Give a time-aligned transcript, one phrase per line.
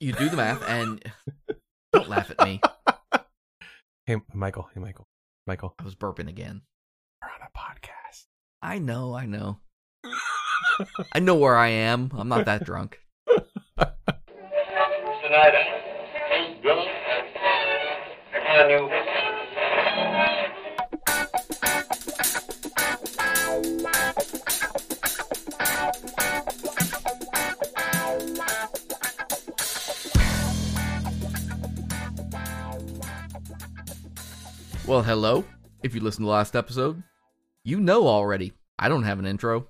[0.00, 1.02] you do the math, and
[1.92, 2.60] don't laugh at me.
[4.06, 4.68] Hey, Michael.
[4.74, 5.06] Hey, Michael.
[5.46, 5.74] Michael.
[5.78, 6.62] I was burping again.
[7.22, 8.26] We're on a podcast.
[8.62, 9.58] I know, I know.
[11.12, 12.10] I know where I am.
[12.16, 13.00] I'm not that drunk.
[13.78, 15.54] Tonight,
[34.86, 35.44] Well, hello.
[35.82, 37.02] If you listened to the last episode,
[37.64, 38.52] you know already.
[38.78, 39.68] I don't have an intro.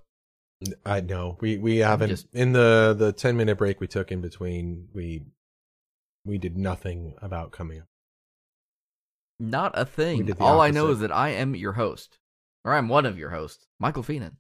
[0.85, 4.21] I know we we haven't just- in the the ten minute break we took in
[4.21, 4.89] between.
[4.95, 5.25] We
[6.25, 7.87] we did nothing about coming up.
[9.39, 10.31] Not a thing.
[10.41, 12.19] All I know is that I am your host,
[12.65, 14.37] or I'm one of your hosts, Michael Fienen.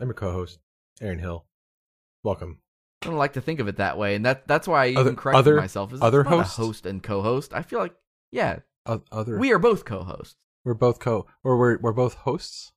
[0.00, 0.58] I'm your co-host,
[1.00, 1.46] Aaron Hill.
[2.22, 2.60] Welcome.
[3.02, 4.98] I don't like to think of it that way, and that that's why I even
[5.00, 5.92] Other- corrected other- myself.
[5.92, 6.56] Is other it's not a hosts?
[6.56, 7.54] host and co-host.
[7.54, 7.94] I feel like,
[8.30, 8.58] yeah,
[9.12, 10.36] Other we are both co-hosts.
[10.64, 12.72] we're both co or we're we're both hosts.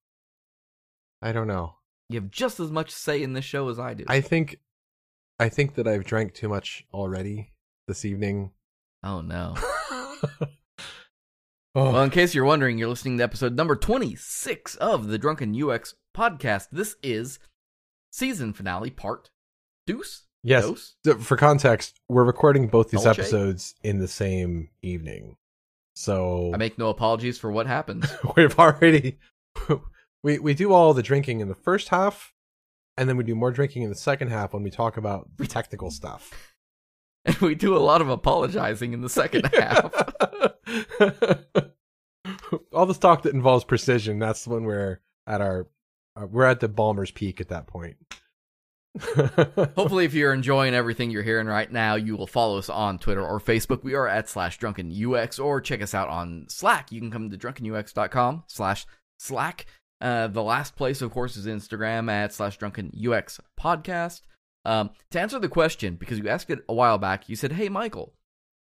[1.22, 1.76] I don't know.
[2.10, 4.06] You have just as much say in this show as I do.
[4.08, 4.58] I think
[5.40, 7.54] I think that I've drank too much already
[7.88, 8.52] this evening.
[9.04, 9.56] oh no.
[9.62, 10.48] oh,
[11.76, 15.94] Well, in case you're wondering, you're listening to episode number 26 of the Drunken UX
[16.16, 16.68] podcast.
[16.72, 17.40] This is
[18.12, 19.30] season finale part
[19.86, 20.26] deuce.
[20.44, 20.96] yes.
[21.04, 21.24] Dose?
[21.24, 23.22] For context, we're recording both these Dolce?
[23.22, 25.36] episodes in the same evening.
[26.00, 28.10] So I make no apologies for what happened.
[28.38, 29.20] we've already
[30.24, 32.32] we we do all the drinking in the first half
[32.96, 35.46] and then we do more drinking in the second half when we talk about the
[35.46, 36.54] technical stuff.
[37.26, 39.94] and we do a lot of apologizing in the second half.
[42.72, 45.68] all the talk that involves precision, that's when we're at our
[46.16, 47.98] uh, we're at the Ballmer's peak at that point.
[48.98, 53.26] Hopefully, if you're enjoying everything you're hearing right now, you will follow us on Twitter
[53.26, 53.84] or Facebook.
[53.84, 56.92] We are at slash drunken UX or check us out on Slack.
[56.92, 58.86] You can come to drunkenux.com slash
[59.18, 59.66] Slack.
[60.02, 64.22] Uh, the last place, of course, is Instagram at slash drunken UX podcast.
[64.66, 67.70] Um, to answer the question, because you asked it a while back, you said, Hey,
[67.70, 68.14] Michael,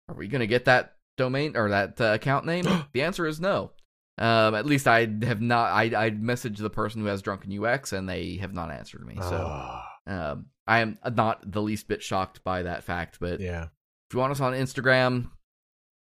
[0.08, 2.66] are we going to get that domain or that uh, account name?
[2.94, 3.72] the answer is no.
[4.18, 5.72] Um, at least I have not.
[5.72, 9.16] I I messaged the person who has drunken UX, and they have not answered me.
[9.16, 13.64] So Ah, um, I am not the least bit shocked by that fact, but yeah.
[13.64, 15.32] if you want us on Instagram,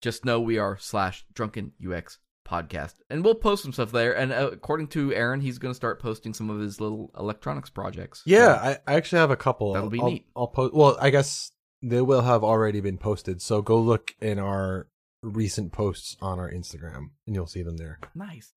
[0.00, 4.16] just know we are slash drunken UX podcast, and we'll post some stuff there.
[4.16, 7.70] And uh, according to Aaron, he's going to start posting some of his little electronics
[7.70, 8.22] projects.
[8.26, 9.72] Yeah, So, I, I actually have a couple.
[9.72, 10.26] That'll be I'll, neat.
[10.36, 10.74] I'll post.
[10.74, 11.50] Well, I guess
[11.82, 13.42] they will have already been posted.
[13.42, 14.88] So go look in our
[15.22, 17.98] recent posts on our Instagram, and you'll see them there.
[18.14, 18.52] nice.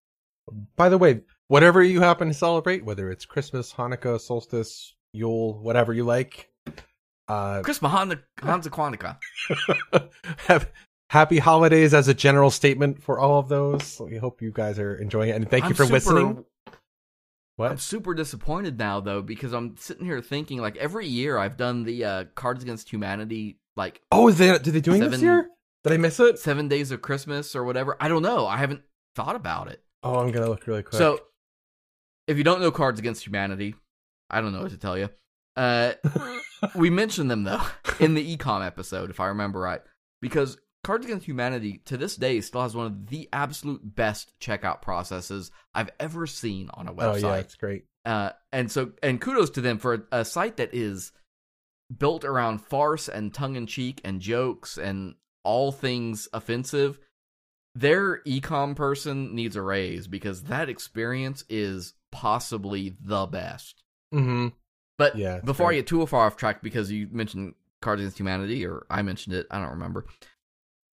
[0.77, 5.91] By the way, whatever you happen to celebrate, whether it's Christmas, Hanukkah, solstice, Yule, whatever
[5.93, 6.49] you like,
[7.27, 9.17] uh, Chris Mahan Hansa Quantica.
[10.47, 10.71] have
[11.09, 13.99] happy holidays as a general statement for all of those.
[13.99, 16.45] We hope you guys are enjoying it, and thank you I'm for super- listening.
[17.57, 17.71] What?
[17.71, 21.85] I'm super disappointed now though because I'm sitting here thinking like every year I've done
[21.85, 25.49] the uh, Cards Against Humanity like Oh, is they did they doing this year?
[25.83, 26.37] Did I miss it?
[26.37, 27.97] seven days of Christmas or whatever.
[27.99, 28.45] I don't know.
[28.45, 28.81] I haven't
[29.15, 29.81] thought about it.
[30.03, 30.99] Oh, I'm gonna look really quick.
[30.99, 31.19] So,
[32.27, 33.73] if you don't know Cards Against Humanity,
[34.29, 35.09] I don't know what to tell you.
[35.55, 35.93] Uh,
[36.75, 37.63] we mentioned them though
[37.99, 39.81] in the ecom episode, if I remember right,
[40.21, 44.81] because Cards Against Humanity to this day still has one of the absolute best checkout
[44.81, 47.23] processes I've ever seen on a website.
[47.23, 47.85] oh yeah, it's great.
[48.05, 51.11] Uh, and so, and kudos to them for a, a site that is
[51.95, 56.99] built around farce and tongue in cheek and jokes and all things offensive.
[57.75, 63.83] Their ecom person needs a raise because that experience is possibly the best.
[64.13, 64.47] Mm-hmm.
[64.97, 68.65] But Yeah, before I get too far off track, because you mentioned Cards Against Humanity,
[68.65, 70.05] or I mentioned it, I don't remember.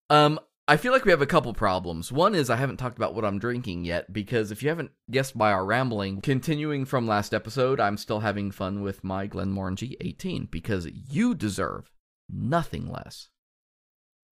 [0.09, 2.11] Um, I feel like we have a couple problems.
[2.11, 5.37] One is I haven't talked about what I'm drinking yet, because if you haven't guessed
[5.37, 10.49] by our rambling, continuing from last episode, I'm still having fun with my Glenmorangie 18
[10.51, 11.89] because you deserve
[12.29, 13.29] nothing less.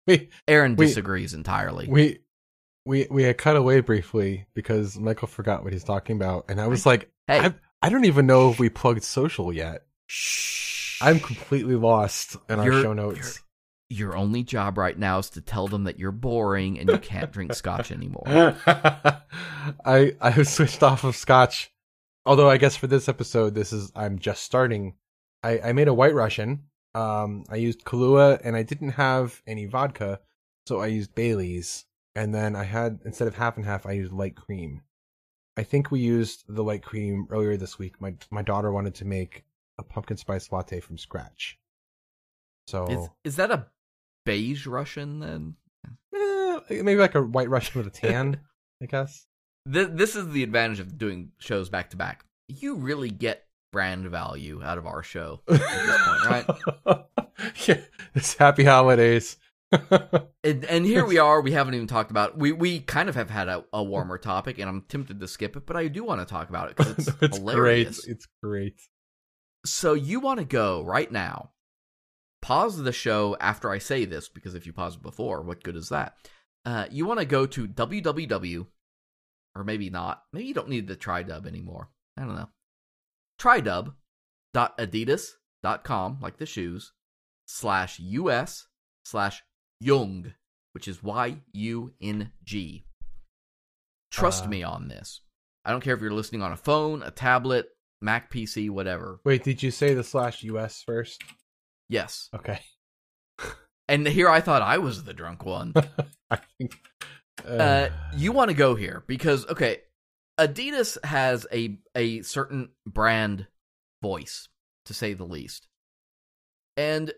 [0.06, 1.86] We Aaron We- disagrees entirely.
[1.88, 2.18] we
[2.84, 6.66] we we had cut away briefly because Michael forgot what he's talking about, and I
[6.66, 9.82] was like, hey, I, I don't even know if we plugged social yet.
[10.06, 11.00] shh.
[11.02, 13.40] I'm completely lost in our You're- show notes.
[13.90, 17.30] Your only job right now is to tell them that you're boring and you can't
[17.30, 18.22] drink scotch anymore.
[18.66, 21.70] I I have switched off of scotch.
[22.24, 24.94] Although I guess for this episode, this is I'm just starting.
[25.42, 26.64] I I made a White Russian.
[26.94, 30.20] Um, I used Kahlua, and I didn't have any vodka,
[30.66, 31.84] so I used Bailey's.
[32.14, 34.82] And then I had instead of half and half, I used light cream.
[35.56, 38.00] I think we used the white cream earlier this week.
[38.00, 39.44] My my daughter wanted to make
[39.78, 41.58] a pumpkin spice latte from scratch.
[42.66, 43.66] So Is is that a
[44.24, 45.56] beige Russian then?
[46.14, 48.40] eh, maybe like a white Russian with a tan,
[48.82, 49.26] I guess.
[49.72, 52.24] Th- this is the advantage of doing shows back to back.
[52.48, 57.06] You really get brand value out of our show at this point, right?
[57.66, 57.80] yeah,
[58.14, 59.36] it's happy holidays.
[60.44, 61.40] And, and here we are.
[61.40, 62.36] We haven't even talked about.
[62.36, 65.56] We we kind of have had a, a warmer topic, and I'm tempted to skip
[65.56, 68.00] it, but I do want to talk about it because it's, it's hilarious.
[68.00, 68.12] great.
[68.12, 68.80] It's great.
[69.64, 71.52] So you want to go right now,
[72.40, 75.76] pause the show after I say this, because if you pause it before, what good
[75.76, 76.16] is that?
[76.64, 78.66] Uh, you want to go to www,
[79.54, 80.24] or maybe not.
[80.32, 81.88] Maybe you don't need the tridub anymore.
[82.16, 82.48] I don't know.
[83.40, 86.90] Tridub.adidas.com, like the shoes,
[87.46, 88.66] slash us
[89.04, 89.42] slash
[89.82, 90.32] Yung,
[90.72, 92.84] which is Y U N G.
[94.10, 94.48] Trust Uh.
[94.48, 95.20] me on this.
[95.64, 97.68] I don't care if you're listening on a phone, a tablet,
[98.00, 99.20] Mac PC, whatever.
[99.24, 101.22] Wait, did you say the slash US first?
[101.88, 102.28] Yes.
[102.34, 102.60] Okay.
[103.88, 105.74] And here I thought I was the drunk one.
[106.30, 106.78] I think.
[107.46, 109.78] Uh, you want to go here because okay,
[110.38, 113.46] Adidas has a a certain brand
[114.00, 114.48] voice
[114.86, 115.68] to say the least.
[116.76, 117.12] And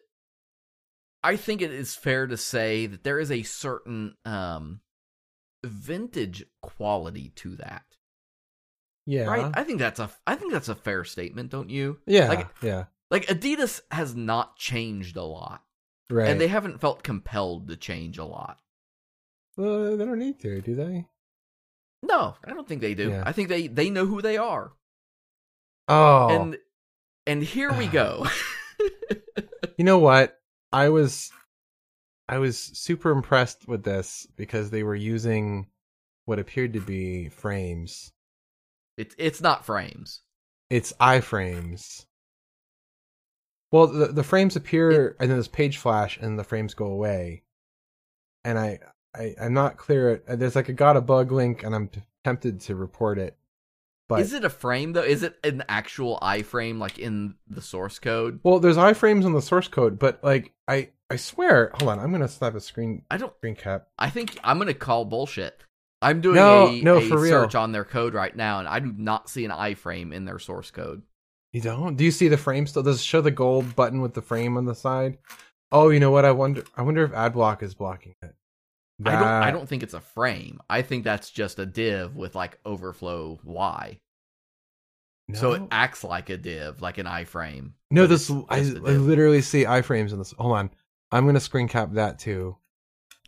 [1.24, 4.80] I think it is fair to say that there is a certain um
[5.64, 7.84] vintage quality to that.
[9.06, 9.24] yeah.
[9.24, 9.50] Right?
[9.54, 11.98] I think that's a I think that's a fair statement, don't you?
[12.06, 12.28] yeah.
[12.28, 12.84] like- yeah.
[13.10, 15.62] Like Adidas has not changed a lot.
[16.10, 16.28] Right.
[16.28, 18.58] And they haven't felt compelled to change a lot.
[19.56, 21.06] Well, they don't need to, do they?
[22.02, 23.10] No, I don't think they do.
[23.10, 23.22] Yeah.
[23.24, 24.72] I think they they know who they are.
[25.88, 26.28] Oh.
[26.28, 26.58] And
[27.26, 28.26] and here we go.
[29.76, 30.38] You know what?
[30.74, 31.30] I was
[32.28, 35.68] I was super impressed with this because they were using
[36.24, 38.10] what appeared to be frames.
[38.96, 40.22] it's it's not frames.
[40.70, 42.06] It's iframes.
[43.70, 47.44] Well, the the frames appear and then there's page flash and the frames go away.
[48.44, 48.80] And I
[49.14, 50.24] I I'm not clear.
[50.26, 51.88] There's like a got a bug link and I'm
[52.24, 53.36] tempted to report it.
[54.08, 55.02] But is it a frame though?
[55.02, 58.40] Is it an actual iframe like in the source code?
[58.42, 62.12] well, there's iframes in the source code, but like I I swear, hold on, I'm
[62.12, 63.34] gonna slap a screen I don't.
[63.38, 63.88] screen cap.
[63.98, 65.62] I think I'm gonna call bullshit.
[66.02, 67.30] I'm doing No, a, no, a for real.
[67.30, 70.38] search on their code right now, and I do not see an iframe in their
[70.38, 71.02] source code.
[71.52, 71.96] You don't?
[71.96, 72.82] Do you see the frame still?
[72.82, 75.16] Does it show the gold button with the frame on the side?
[75.72, 76.24] Oh, you know what?
[76.26, 76.62] I wonder.
[76.76, 78.34] I wonder if AdBlock is blocking it.
[79.05, 79.23] I don't.
[79.23, 80.61] I don't think it's a frame.
[80.69, 83.99] I think that's just a div with like overflow Y.
[85.32, 87.73] So it acts like a div, like an iframe.
[87.91, 90.35] no, this I, I literally see iframes in this.
[90.38, 90.70] Hold on,
[91.11, 92.56] I'm gonna screen cap that too.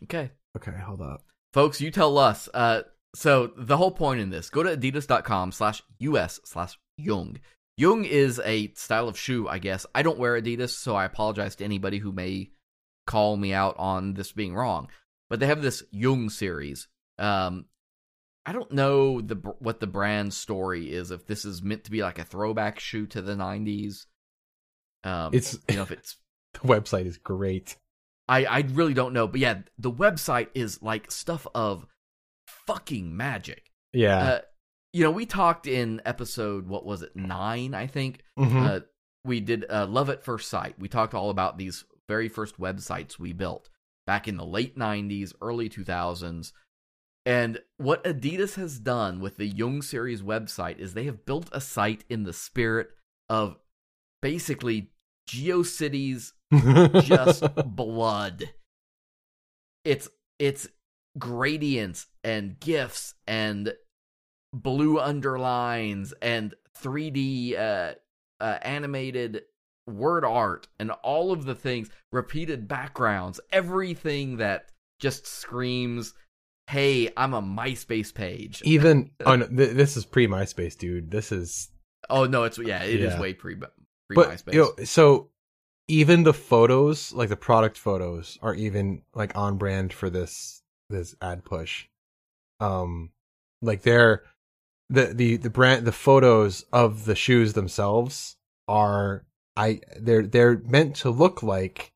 [0.03, 0.29] Okay.
[0.55, 1.23] Okay, hold up.
[1.53, 2.81] folks you tell us uh
[3.15, 7.39] so the whole point in this go to adidas.com slash us slash yung
[7.77, 11.55] yung is a style of shoe i guess i don't wear adidas so i apologize
[11.55, 12.49] to anybody who may
[13.05, 14.87] call me out on this being wrong
[15.29, 16.87] but they have this yung series
[17.19, 17.65] um
[18.45, 22.01] i don't know the what the brand story is if this is meant to be
[22.01, 24.05] like a throwback shoe to the 90s
[25.03, 26.15] um It's you know if it's
[26.53, 27.75] the website is great.
[28.29, 31.85] I I really don't know, but yeah, the website is like stuff of
[32.65, 33.71] fucking magic.
[33.93, 34.17] Yeah.
[34.17, 34.41] Uh,
[34.93, 37.73] you know, we talked in episode what was it nine?
[37.73, 38.67] I think Mhm.
[38.67, 38.79] uh,
[39.23, 40.75] we did uh, love at first sight.
[40.79, 43.69] We talked all about these very first websites we built
[44.07, 46.51] back in the late '90s, early 2000s.
[47.27, 51.59] And what Adidas has done with the Yung series website is they have built a
[51.59, 52.89] site in the spirit
[53.29, 53.57] of
[54.21, 54.91] basically
[55.29, 56.31] GeoCities
[57.03, 57.43] just
[57.75, 58.51] blood.
[59.83, 60.09] It's
[60.39, 60.69] it's
[61.17, 63.73] gradients and gifs and
[64.53, 67.93] blue underlines and 3D uh,
[68.39, 69.43] uh, animated
[69.87, 76.13] word art and all of the things, repeated backgrounds, everything that just screams,
[76.67, 81.11] "Hey, I'm a MySpace page." Even oh no, th- this is pre MySpace, dude.
[81.11, 81.69] This is
[82.09, 83.21] oh no, it's yeah, it is Yeah.
[83.21, 84.53] way pre pre MySpace.
[84.53, 85.29] you know, so
[85.87, 91.15] even the photos, like the product photos, are even like on brand for this this
[91.21, 91.85] ad push.
[92.59, 93.11] Um,
[93.61, 94.23] like they're
[94.89, 98.35] the the the brand the photos of the shoes themselves
[98.67, 99.25] are
[99.57, 101.91] I they're they're meant to look like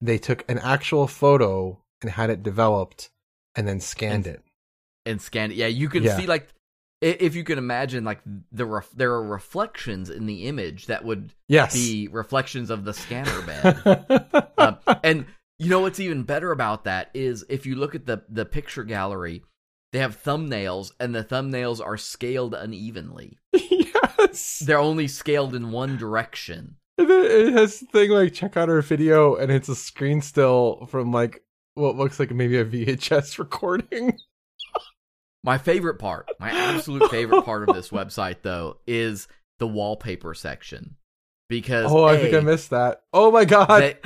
[0.00, 3.10] they took an actual photo and had it developed
[3.54, 4.42] and then scanned it.
[5.04, 5.56] and scan it.
[5.56, 6.16] Yeah, you can Yeah.
[6.16, 6.48] see like
[7.00, 8.20] if you can imagine like
[8.52, 11.74] the ref- there are reflections in the image that would Yes.
[11.74, 14.48] be reflections of the scanner bed.
[14.58, 15.26] um, and
[15.58, 18.84] you know what's even better about that is if you look at the the picture
[18.84, 19.42] gallery,
[19.92, 23.38] they have thumbnails and the thumbnails are scaled unevenly.
[23.52, 24.60] yes.
[24.64, 26.76] They're only scaled in one direction.
[27.02, 30.20] And then it has the thing like check out our video, and it's a screen
[30.22, 31.42] still from like
[31.74, 34.18] what looks like maybe a VHS recording.
[35.44, 39.26] My favorite part, my absolute favorite part of this website, though, is
[39.58, 40.96] the wallpaper section.
[41.48, 43.02] Because Oh, I A, think I missed that.
[43.12, 43.96] Oh my god!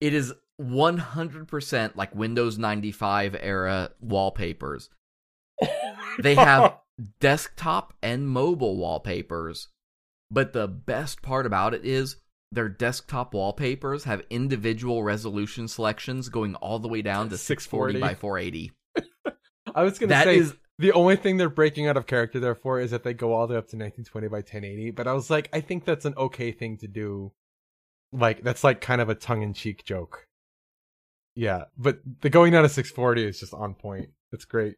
[0.00, 4.88] it is 100% like Windows 95 era wallpapers.
[5.62, 6.76] Oh they have
[7.20, 9.68] desktop and mobile wallpapers,
[10.30, 12.16] but the best part about it is
[12.52, 18.00] their desktop wallpapers have individual resolution selections going all the way down to 640 640.
[18.00, 18.72] by 480.
[19.74, 22.80] I was gonna say is the only thing they're breaking out of character there for
[22.80, 24.90] is that they go all the way up to 1920 by 1080.
[24.90, 27.32] But I was like, I think that's an okay thing to do.
[28.12, 30.26] Like that's like kind of a tongue in cheek joke.
[31.34, 34.10] Yeah, but the going down to 640 is just on point.
[34.32, 34.76] It's great.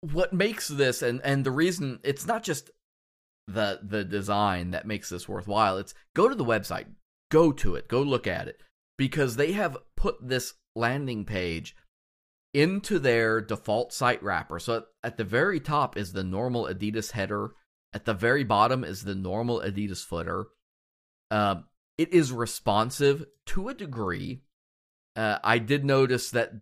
[0.00, 2.70] what makes this and and the reason it's not just
[3.46, 5.78] the the design that makes this worthwhile.
[5.78, 6.86] It's go to the website.
[7.30, 7.88] Go to it.
[7.88, 8.60] Go look at it.
[8.98, 11.74] Because they have put this landing page
[12.54, 14.58] into their default site wrapper.
[14.58, 17.52] So at the very top is the normal adidas header.
[17.94, 20.46] At the very bottom is the normal adidas footer.
[21.30, 21.64] Um,
[21.98, 24.42] it is responsive to a degree.
[25.14, 26.52] Uh, i did notice that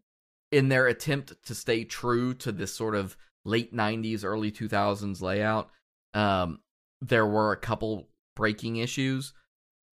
[0.50, 5.70] in their attempt to stay true to this sort of late 90s early 2000s layout
[6.14, 6.58] um
[7.00, 9.32] there were a couple breaking issues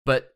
[0.05, 0.35] but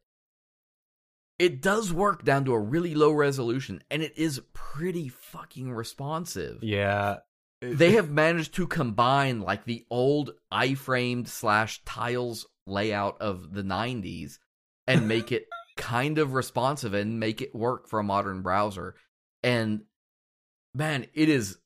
[1.39, 6.62] it does work down to a really low resolution and it is pretty fucking responsive.
[6.62, 7.19] Yeah,
[7.62, 14.39] they have managed to combine like the old iframed slash tiles layout of the 90s
[14.87, 15.47] and make it
[15.79, 18.95] kind of responsive and make it work for a modern browser.
[19.43, 19.83] And
[20.75, 21.59] man it is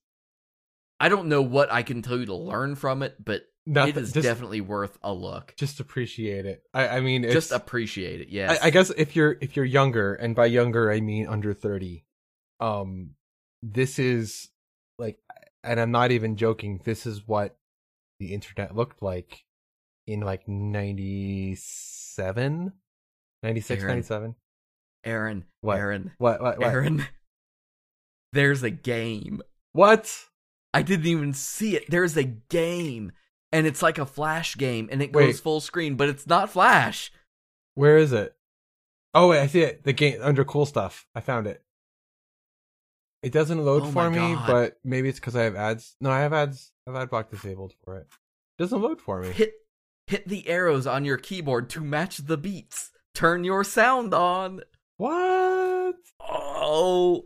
[1.00, 4.02] i don't know what i can tell you to learn from it but Nothing- it
[4.02, 6.62] is just, definitely worth a look just appreciate it.
[6.75, 9.64] I, I mean, it's, just appreciate it yes I, I guess if you're if you're
[9.64, 12.04] younger, and by younger I mean under thirty,
[12.61, 13.14] um,
[13.62, 14.50] this is
[14.99, 15.18] like,
[15.62, 16.80] and I'm not even joking.
[16.85, 17.56] This is what
[18.21, 19.44] the internet looked like
[20.06, 22.73] in like 97,
[23.42, 23.94] 96, Aaron.
[23.94, 24.35] 97.
[25.04, 25.78] aaron What?
[25.78, 26.42] aaron What?
[26.42, 26.59] What?
[26.59, 26.68] What?
[26.68, 27.06] aaron
[28.33, 29.42] there's a game
[29.73, 30.14] What?
[30.73, 31.88] I didn't even see it.
[31.88, 33.12] There's a game,
[33.54, 35.26] and it's like a Flash game, and it Wait.
[35.26, 37.11] goes full screen, but it's not Flash.
[37.75, 38.34] Where is it?
[39.14, 39.84] Oh wait, I see it.
[39.84, 41.06] The game under cool stuff.
[41.14, 41.62] I found it.
[43.23, 44.46] It doesn't load Oh for me, God.
[44.46, 45.96] but maybe it's because I have ads.
[46.00, 46.73] No, I have ads.
[46.87, 48.06] I have ad block disabled for it.
[48.58, 49.30] It doesn't load for me.
[49.30, 49.52] Hit
[50.06, 52.90] hit the arrows on your keyboard to match the beats.
[53.14, 54.62] Turn your sound on.
[54.96, 55.94] What?
[56.20, 57.23] Oh,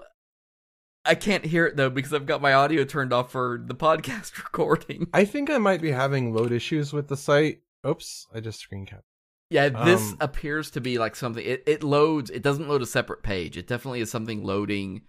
[1.08, 4.36] I can't hear it though because I've got my audio turned off for the podcast
[4.44, 5.08] recording.
[5.12, 7.62] I think I might be having load issues with the site.
[7.86, 9.04] Oops, I just screen capped.
[9.50, 11.44] Yeah, this Um, appears to be like something.
[11.44, 12.28] It it loads.
[12.30, 13.56] It doesn't load a separate page.
[13.56, 15.02] It definitely is something loading,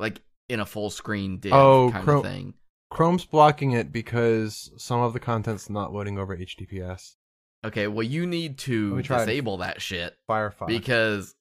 [0.00, 2.54] like in a full screen div Oh, kind Chrome- of thing.
[2.90, 7.14] Chrome's blocking it because some of the content's not loading over HTTPS.
[7.64, 10.66] Okay, well you need to disable that shit Firefox.
[10.66, 11.34] because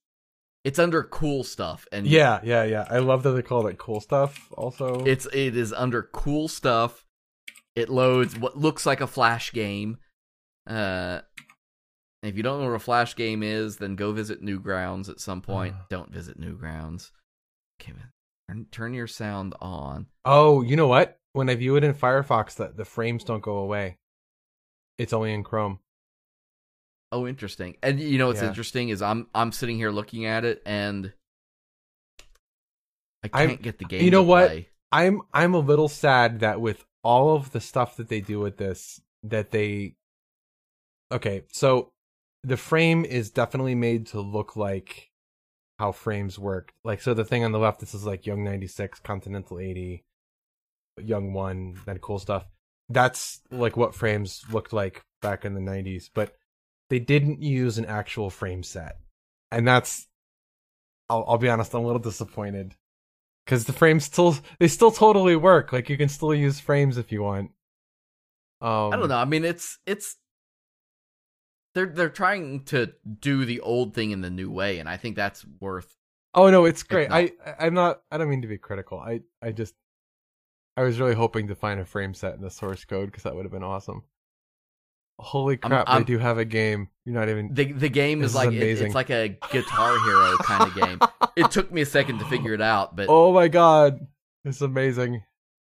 [0.63, 2.86] it's under cool stuff and yeah, yeah, yeah.
[2.89, 4.50] I love that they call it cool stuff.
[4.53, 7.05] Also, it's it is under cool stuff.
[7.75, 9.98] It loads what looks like a flash game.
[10.67, 11.22] Uh
[12.24, 15.41] if you don't know what a flash game is, then go visit Newgrounds at some
[15.41, 15.75] point.
[15.89, 17.12] Don't visit Newgrounds.
[17.82, 18.12] Okay, man.
[18.48, 20.08] Turn, turn your sound on.
[20.24, 21.17] Oh, you know what?
[21.34, 23.98] When I view it in Firefox, the, the frames don't go away.
[24.98, 25.79] It's only in Chrome.
[27.13, 27.77] Oh, interesting.
[27.84, 28.48] And you know what's Yeah.
[28.48, 31.13] interesting is I'm I'm sitting here looking at it and
[33.24, 34.03] I I'm- can't get the game.
[34.03, 34.48] you know what?
[34.48, 34.70] play.
[34.91, 38.58] I'm I'm a little sad that with all of the stuff that they do with
[38.58, 39.96] this, that they
[41.12, 41.91] Okay, so
[42.43, 45.12] the frame is definitely made to look like
[45.77, 46.74] how frames work.
[46.84, 50.03] Like so the thing on the left, this is like Yung ninety six, Continental eighty,
[51.00, 52.46] Yung one, that cool stuff.
[52.89, 56.36] That's like what frames looked like back in the nineties, but
[56.94, 59.00] they didn't use an actual frame set.
[59.52, 60.08] And that's
[61.10, 62.76] I'll I'll be honest, I'm a little disappointed
[63.44, 65.74] because the frames still they still totally work.
[65.74, 67.50] Like you can still use frames if you want.
[68.62, 69.18] Um, I don't know.
[69.18, 70.18] I mean, it's it's
[71.74, 75.16] they're they're trying to do the old thing in the new way, and I think
[75.16, 75.98] that's worth.
[76.36, 77.10] Oh no, it's great.
[77.10, 78.04] not- I I- I'm not.
[78.12, 79.00] I don't mean to be critical.
[79.00, 79.74] I I just
[80.78, 83.34] I was really hoping to find a frame set in the source code because that
[83.36, 84.04] would have been awesome.
[85.20, 85.88] Holy crap!
[85.88, 86.89] i do have a game.
[87.05, 87.53] You're not even.
[87.53, 91.00] the The game is is like it- it's like a Guitar Hero kind of game.
[91.36, 94.08] It took me a second to figure it out, but oh my god,
[94.46, 95.24] it's amazing.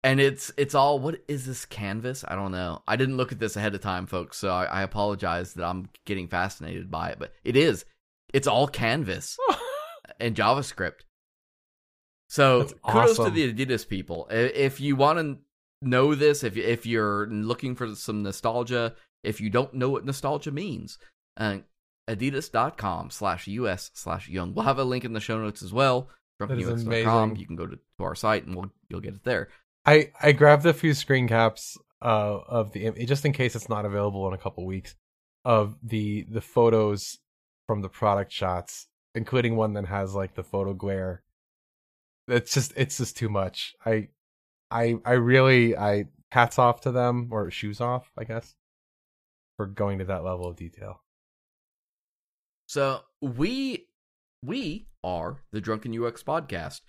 [0.04, 2.24] and it's it's all what is this canvas?
[2.28, 2.82] I don't know.
[2.88, 5.90] I didn't look at this ahead of time, folks, so I, I apologize that I'm
[6.06, 7.86] getting fascinated by it, but it is.
[8.34, 9.38] It's all canvas
[10.20, 11.02] and JavaScript.
[12.28, 13.26] So That's kudos awesome.
[13.26, 14.28] to the Adidas people.
[14.30, 15.38] If you want to
[15.82, 18.96] know this, if if you're looking for some nostalgia,
[19.26, 20.98] if you don't know what nostalgia means,
[21.38, 21.58] uh,
[22.10, 24.54] adidas.com slash us slash yung.
[24.54, 26.10] We'll have a link in the show notes as well.
[26.84, 27.36] amazing.
[27.38, 29.50] You can go to, to our site and we'll you'll get it there.
[29.86, 33.86] I I grabbed a few screen caps uh of the just in case it's not
[33.86, 34.96] available in a couple weeks
[35.46, 37.20] of the the photos
[37.68, 41.24] from the product shots, including one that has like the photo glare.
[42.28, 43.76] It's just it's just too much.
[43.86, 44.10] I
[44.70, 48.56] I I really I hats off to them or shoes off, I guess,
[49.58, 51.02] for going to that level of detail.
[52.68, 53.88] So we
[54.44, 56.82] we are the Drunken UX podcast.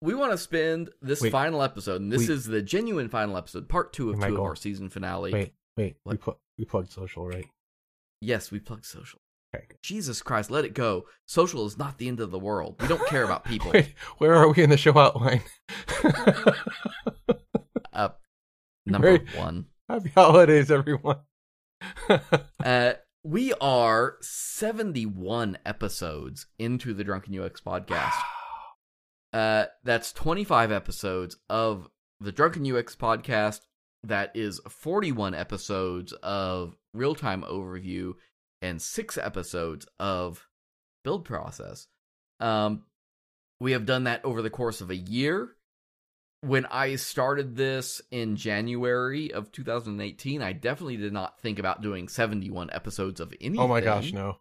[0.00, 1.30] We want to spend this Wait.
[1.30, 4.40] final episode, and this We- is the genuine final episode, part two of two of
[4.40, 5.32] our season finale.
[5.32, 6.20] Wait, wait, we What?
[6.20, 7.46] put we plugged social, right?
[8.20, 9.20] Yes, we plug social.
[9.54, 9.66] Okay.
[9.82, 11.04] Jesus Christ, let it go.
[11.26, 12.80] Social is not the end of the world.
[12.80, 13.70] We don't care about people.
[13.74, 15.42] Wait, where are we in the show outline?
[17.92, 18.08] Uh,
[18.86, 19.66] number one.
[19.88, 21.18] Happy holidays, everyone.
[22.64, 22.92] Uh,
[23.24, 28.14] we are 71 episodes into the Drunken UX podcast.
[29.32, 31.88] Uh, that's 25 episodes of
[32.20, 33.60] the Drunken UX podcast.
[34.04, 38.14] That is 41 episodes of real time overview
[38.60, 40.46] and six episodes of
[41.02, 41.88] build process.
[42.40, 42.84] Um,
[43.60, 45.56] we have done that over the course of a year.
[46.42, 52.08] When I started this in January of 2018, I definitely did not think about doing
[52.08, 53.60] 71 episodes of anything.
[53.60, 54.38] Oh my gosh, no.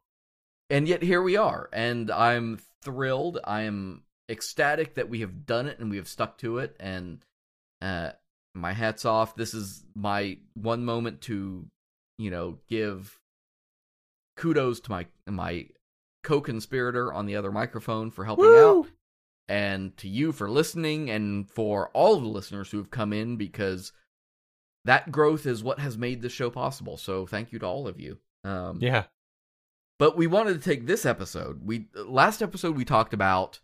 [0.70, 3.40] and yet here we are and i'm thrilled.
[3.44, 7.24] I am ecstatic that we have done it and we have stuck to it and
[7.82, 8.12] uh
[8.56, 9.36] my hats off.
[9.36, 11.68] This is my one moment to
[12.18, 13.20] you know give
[14.38, 15.68] kudos to my my
[16.24, 18.88] co-conspirator on the other microphone for helping out
[19.52, 23.92] and to you for listening and for all the listeners who have come in because
[24.86, 26.96] that growth is what has made this show possible.
[26.98, 28.18] So thank you to all of you.
[28.44, 29.04] Um Yeah.
[30.00, 31.62] but we wanted to take this episode.
[31.66, 33.60] We last episode we talked about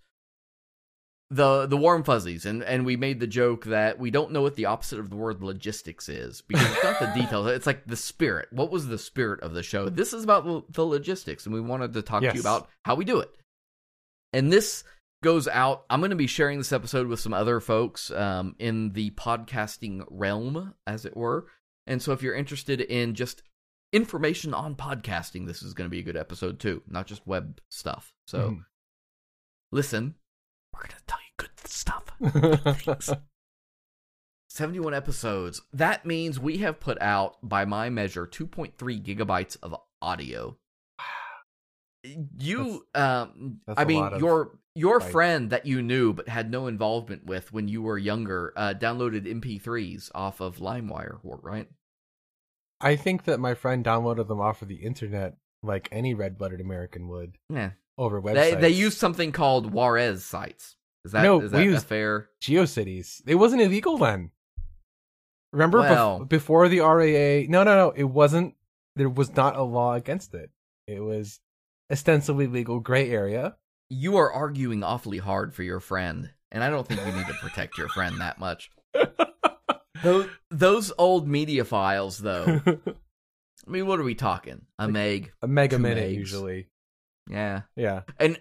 [1.30, 4.56] the the warm fuzzies and and we made the joke that we don't know what
[4.56, 7.48] the opposite of the word logistics is because it's not the details.
[7.48, 8.48] It's like the spirit.
[8.52, 9.90] What was the spirit of the show?
[9.90, 12.96] This is about the, the logistics and we wanted to talk to you about how
[12.96, 13.32] we do it.
[14.34, 14.84] And this
[15.24, 18.92] goes out i'm going to be sharing this episode with some other folks um, in
[18.94, 21.48] the podcasting realm as it were
[21.88, 23.42] and so if you're interested in just
[23.94, 27.60] information on podcasting this is going to be a good episode too not just web
[27.70, 28.66] stuff so Mhm.
[29.72, 30.16] listen
[30.74, 32.04] we're going to tell you good stuff
[32.86, 33.10] Thanks.
[34.50, 35.62] 71 episodes.
[35.72, 40.58] That means we have put out, by my measure, 2.3 gigabytes of audio.
[42.04, 45.12] You, um, that's I mean, of your your bytes.
[45.12, 49.26] friend that you knew but had no involvement with when you were younger, uh, downloaded
[49.26, 51.68] MP3s off of LimeWire, right?
[52.80, 56.62] I think that my friend downloaded them off of the internet like any red blooded
[56.62, 58.34] American would Yeah, over websites.
[58.36, 60.76] they they use something called warez sites.
[61.04, 62.30] Is that No, is we that use- a fair?
[62.42, 63.22] GeoCities.
[63.26, 64.32] It wasn't illegal then.
[65.54, 67.48] Remember bef- before the RIAA?
[67.50, 67.92] No, no, no.
[67.92, 68.56] It wasn't.
[68.96, 70.52] There was not a law against it.
[70.88, 71.40] It was
[71.92, 73.56] ostensibly legal gray area.
[73.90, 77.34] You are arguing awfully hard for your friend, and I don't think you need to
[77.36, 78.70] protect your friend that much.
[80.04, 82.62] Those, those old media files, though.
[82.68, 84.62] I mean, what are we talking?
[84.78, 85.34] A meg?
[85.42, 86.16] a mega Two minute megs.
[86.16, 86.68] usually.
[87.28, 87.62] Yeah.
[87.76, 88.02] Yeah.
[88.20, 88.40] And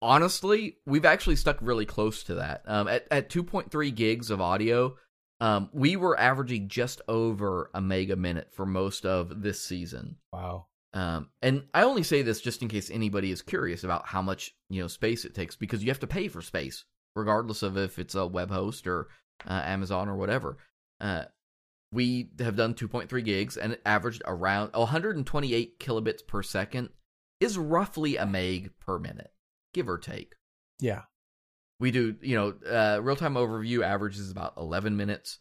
[0.00, 2.62] honestly, we've actually stuck really close to that.
[2.66, 4.96] Um, at at 2.3 gigs of audio,
[5.40, 10.16] um, we were averaging just over a mega minute for most of this season.
[10.32, 10.68] Wow.
[10.94, 14.54] Um, and I only say this just in case anybody is curious about how much
[14.70, 16.84] you know space it takes because you have to pay for space,
[17.16, 19.08] regardless of if it's a web host or
[19.46, 20.56] uh, Amazon or whatever.
[21.00, 21.24] Uh,
[21.92, 26.90] we have done 2.3 gigs and it averaged around 128 kilobits per second
[27.40, 29.32] is roughly a meg per minute,
[29.72, 30.34] give or take.
[30.80, 31.02] Yeah.
[31.80, 35.38] We do, you know, uh, real time overview averages about 11 minutes.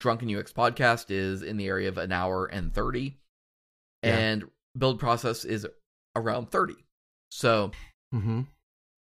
[0.00, 3.18] Drunken UX podcast is in the area of an hour and 30.
[4.02, 4.16] Yeah.
[4.16, 4.44] And
[4.76, 5.66] build process is
[6.16, 6.74] around 30.
[7.30, 7.72] So
[8.14, 8.42] Mm-hmm.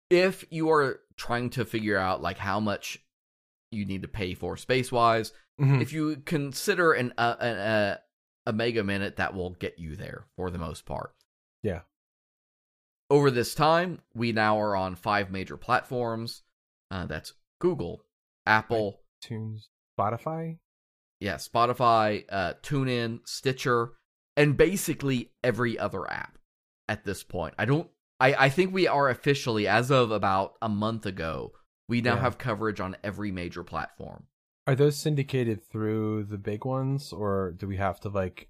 [0.09, 2.99] if you are trying to figure out like how much
[3.71, 5.81] you need to pay for space wise, Mhm.
[5.81, 7.97] if you consider an, uh, an uh,
[8.45, 11.13] a mega minute, that will get you there for the most part.
[11.63, 11.81] Yeah.
[13.09, 16.43] Over this time, we now are on five major platforms.
[16.91, 18.03] Uh, that's Google,
[18.45, 19.69] Apple, Tunes.
[19.99, 20.59] Spotify.
[21.19, 23.93] Yeah, Spotify, uh, TuneIn, Stitcher,
[24.37, 26.37] and basically every other app
[26.87, 27.53] at this point.
[27.57, 27.89] I don't.
[28.21, 31.51] I I think we are officially, as of about a month ago,
[31.89, 32.21] we now Yeah.
[32.21, 34.27] have coverage on every major platform.
[34.65, 38.49] Are those syndicated through the big ones, or do we have to like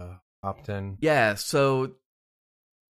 [0.00, 0.98] uh, opt in?
[1.00, 1.92] Yeah, so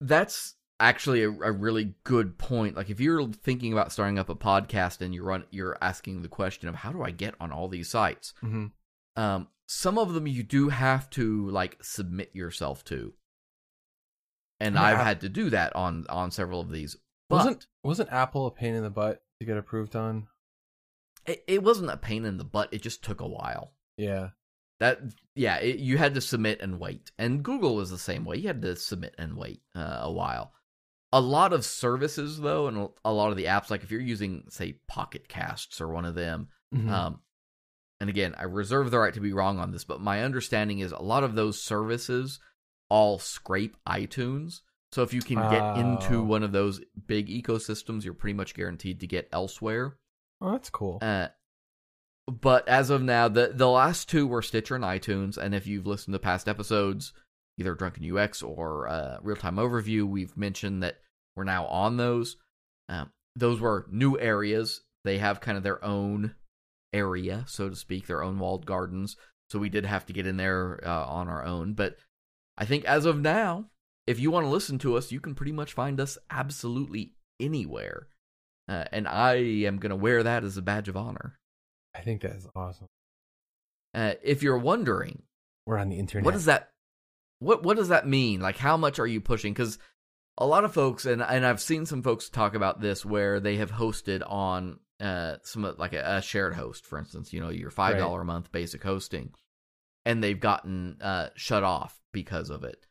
[0.01, 2.75] that's actually a, a really good point.
[2.75, 6.27] Like if you're thinking about starting up a podcast and you're run, you're asking the
[6.27, 8.33] question of how do I get on all these sites?
[8.41, 8.67] hmm
[9.15, 13.13] Um, some of them you do have to like submit yourself to,
[14.59, 14.83] and Yeah.
[14.83, 16.95] I've had to do that on on several of these.
[17.29, 20.27] But Wasn't wasn't Apple a pain in the butt to get approved on?
[21.25, 22.73] it, it wasn't a pain in the butt.
[22.73, 23.73] It just took a while.
[23.97, 24.29] Yeah.
[24.79, 24.99] That
[25.35, 28.37] yeah, it, you had to submit and wait, and Google was the same way.
[28.37, 30.51] You had to submit and wait uh, a while.
[31.13, 34.45] A lot of services though, and a lot of the apps, like if you're using
[34.49, 36.89] say Pocket Casts or one of them, Mhm.
[36.89, 37.21] um,
[38.03, 40.91] and again, I reserve the right to be wrong on this, but my understanding is
[40.91, 42.41] a lot of those services
[42.89, 44.59] all scrape iTunes.
[44.91, 48.99] So if you can get into one of those big ecosystems, you're pretty much guaranteed
[48.99, 49.95] to get elsewhere.
[50.41, 50.99] oh, that's cool.
[51.01, 51.29] Uh,
[52.27, 55.87] but as of now, the the last two were Stitcher and iTunes, and if you've
[55.87, 57.13] listened to past episodes,
[57.57, 60.97] either Drunken UX or uh, Real Time Overview, we've mentioned that
[61.37, 62.35] we're now on those.
[62.89, 64.81] Um, those were new areas.
[65.05, 66.35] They have kind of their own
[66.93, 69.15] area, so to speak, their own walled gardens.
[69.49, 71.73] So we did have to get in there uh, on our own.
[71.73, 71.97] But
[72.57, 73.65] I think as of now,
[74.07, 78.07] if you want to listen to us, you can pretty much find us absolutely anywhere.
[78.67, 81.37] Uh, and I am going to wear that as a badge of honor.
[81.95, 82.87] I think that is awesome.
[83.93, 85.23] Uh, if you're wondering,
[85.65, 86.25] We're on the internet.
[86.25, 86.69] what does that
[87.39, 88.39] what what does that mean?
[88.39, 89.53] Like how much are you pushing?
[89.53, 89.77] Because
[90.37, 93.57] a lot of folks and and I've seen some folks talk about this where they
[93.57, 97.33] have hosted on uh some like a, a shared host, for instance.
[97.33, 99.31] You know, your five dollar a month basic hosting,
[100.05, 102.85] and they've gotten uh shut off because of it.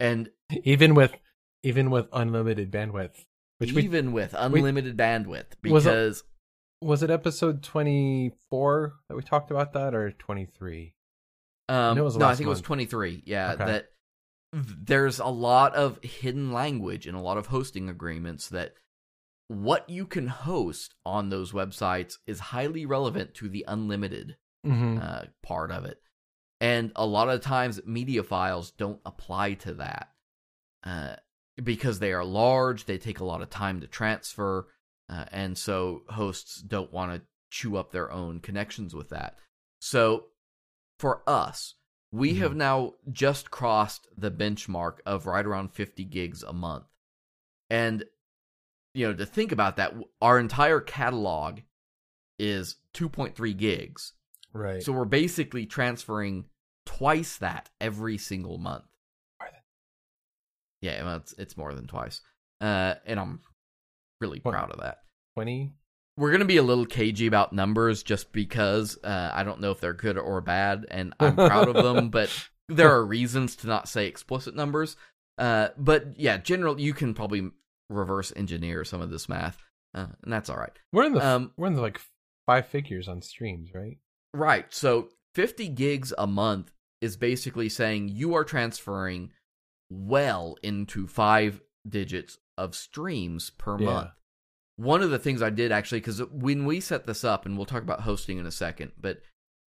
[0.00, 0.30] And
[0.64, 1.12] even with
[1.62, 3.24] even with unlimited bandwidth?
[3.58, 6.22] Which we even with unlimited bandwidth, Was it- because
[6.80, 10.94] was it episode twenty four that we talked about that or twenty three?
[11.68, 13.24] Um, no, I think it was 23.
[13.26, 13.64] Yeah, Okay.
[13.66, 13.86] that
[14.54, 18.72] there's a lot of hidden language in a lot of hosting agreements that
[19.48, 24.98] what you can host on those websites is highly relevant to the unlimited Mm-hmm.
[25.00, 26.00] uh, part of it.
[26.60, 30.08] And a lot of times, media files don't apply to that
[30.82, 31.14] uh,
[31.62, 34.66] because they are large, they take a lot of time to transfer,
[35.08, 39.38] uh, and so hosts don't want to chew up their own connections with that.
[39.80, 40.26] So,
[40.98, 41.74] for us,
[42.10, 42.38] we Mhm.
[42.38, 46.86] have now just crossed the benchmark of right around 50 gigs a month.
[47.70, 48.04] And,
[48.98, 51.60] you know, to think about that, our entire catalog
[52.38, 54.12] is 2.3 gigs.
[54.52, 54.82] right.
[54.82, 56.46] So we're basically transferring
[56.86, 58.84] twice that every single month.
[60.80, 62.20] Yeah, well, it's it's more than twice,
[62.60, 63.40] uh, and I'm
[64.20, 64.52] really What?
[64.52, 64.98] proud of that.
[65.34, 65.72] twenty.
[66.16, 69.80] We're gonna be a little cagey about numbers just because uh, I don't know if
[69.80, 72.30] they're good or bad, and I'm proud of them, but
[72.68, 74.96] there are reasons to not say explicit numbers.
[75.36, 77.50] Uh, but yeah, general you can probably
[77.88, 79.58] reverse engineer some of this math,
[79.94, 80.72] uh, and that's all right.
[80.92, 82.00] We're in the Um, we're in the like
[82.46, 83.98] five figures on streams, right?
[84.34, 84.72] Right.
[84.72, 89.30] So 50 gigs a month is basically saying you are transferring
[89.90, 93.84] well into five digits of streams per Yeah.
[93.86, 94.10] month.
[94.76, 97.66] One of the things I did actually, because when we set this up, and we'll
[97.66, 99.22] talk about hosting in a second, but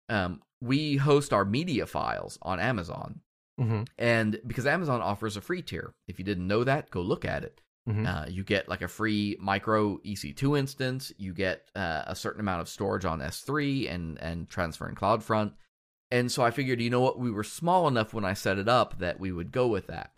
[0.10, 3.22] um, we host our media files on Amazon.
[3.60, 3.84] Mm-hmm.
[3.98, 7.44] And because Amazon offers a free tier, if you didn't know that, go look at
[7.44, 7.62] it.
[7.88, 8.06] Mhm.
[8.06, 11.12] Uh, you get like a free micro EC2 instance.
[11.18, 15.54] You get uh, a certain amount of storage on S3 and and transfer in CloudFront.
[16.12, 18.68] And so I figured, you know what, we were small enough when I set it
[18.68, 20.12] up that we would go with that.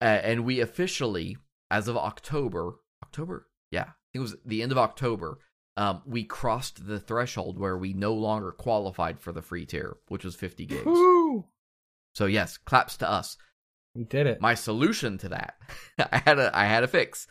[0.00, 1.36] Uh, and we officially,
[1.70, 5.38] as of October, October, yeah, I think it was the end of October.
[5.76, 10.24] Um, we crossed the threshold where we no longer qualified for the free tier, which
[10.24, 10.84] was 50 gigs.
[10.86, 11.46] Woo!
[12.14, 13.36] So yes, claps to us
[13.94, 14.40] We did it.
[14.40, 15.56] my solution to that
[16.12, 17.26] i had a i had a fix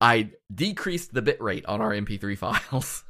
[0.00, 3.02] i decreased the bit rate on our mp3 files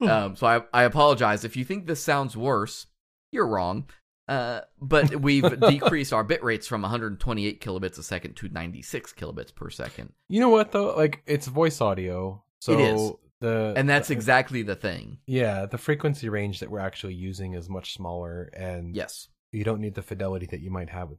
[0.00, 2.86] um so i i apologize if you think this sounds worse
[3.30, 3.88] you're wrong
[4.28, 9.54] uh but we've decreased our bit rates from 128 kilobits a second to 96 kilobits
[9.54, 10.94] per second you know what though?
[10.96, 13.12] Like it's voice audio, so It is.
[13.40, 15.66] the and that's the- exactly the thing yeah.
[15.66, 19.94] The frequency range that we're actually using is much smaller, and yes you don't need
[19.94, 21.18] the fidelity that you might have with.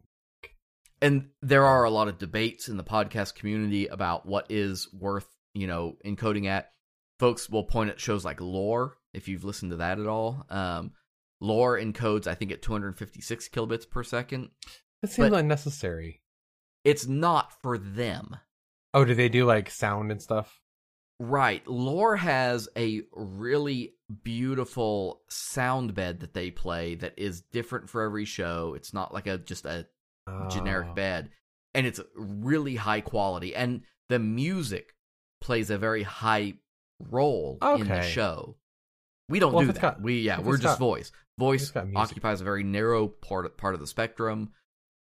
[1.04, 5.28] And there are a lot of debates in the podcast community about what is worth
[5.54, 6.72] you know encoding at
[7.20, 10.46] folks will point at shows like lore if you've listened to that at all.
[10.50, 10.92] Um,
[11.40, 14.50] lore encodes, I think, at 256 kilobits per second.
[15.02, 16.22] That seems But- unnecessary.
[16.84, 18.38] It's not for them.
[18.94, 20.60] Oh, do they do like sound and stuff?
[21.20, 21.66] Right.
[21.68, 28.26] Lore has a really beautiful sound bed that they play that is different for every
[28.26, 28.74] show.
[28.76, 29.88] It's not like a just a
[30.50, 30.94] generic Oh.
[30.94, 31.30] bed.
[31.74, 33.56] And it's really high quality.
[33.56, 34.96] And the music
[35.42, 36.54] plays a very high
[37.00, 38.58] role in the show.
[39.30, 39.82] We don't Well, do that.
[39.82, 41.12] got- we yeah, we're just got- voice.
[41.40, 41.98] Voice it's got music.
[41.98, 44.54] occupies a very narrow part part of the spectrum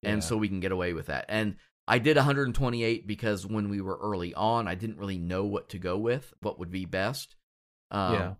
[0.03, 0.27] and Yeah.
[0.27, 1.27] so we can get away with that.
[1.29, 1.57] And
[1.87, 5.79] I did 128 because when we were early on, I didn't really know what to
[5.79, 7.37] go with, what would be best.
[7.91, 8.35] Um, Yeah.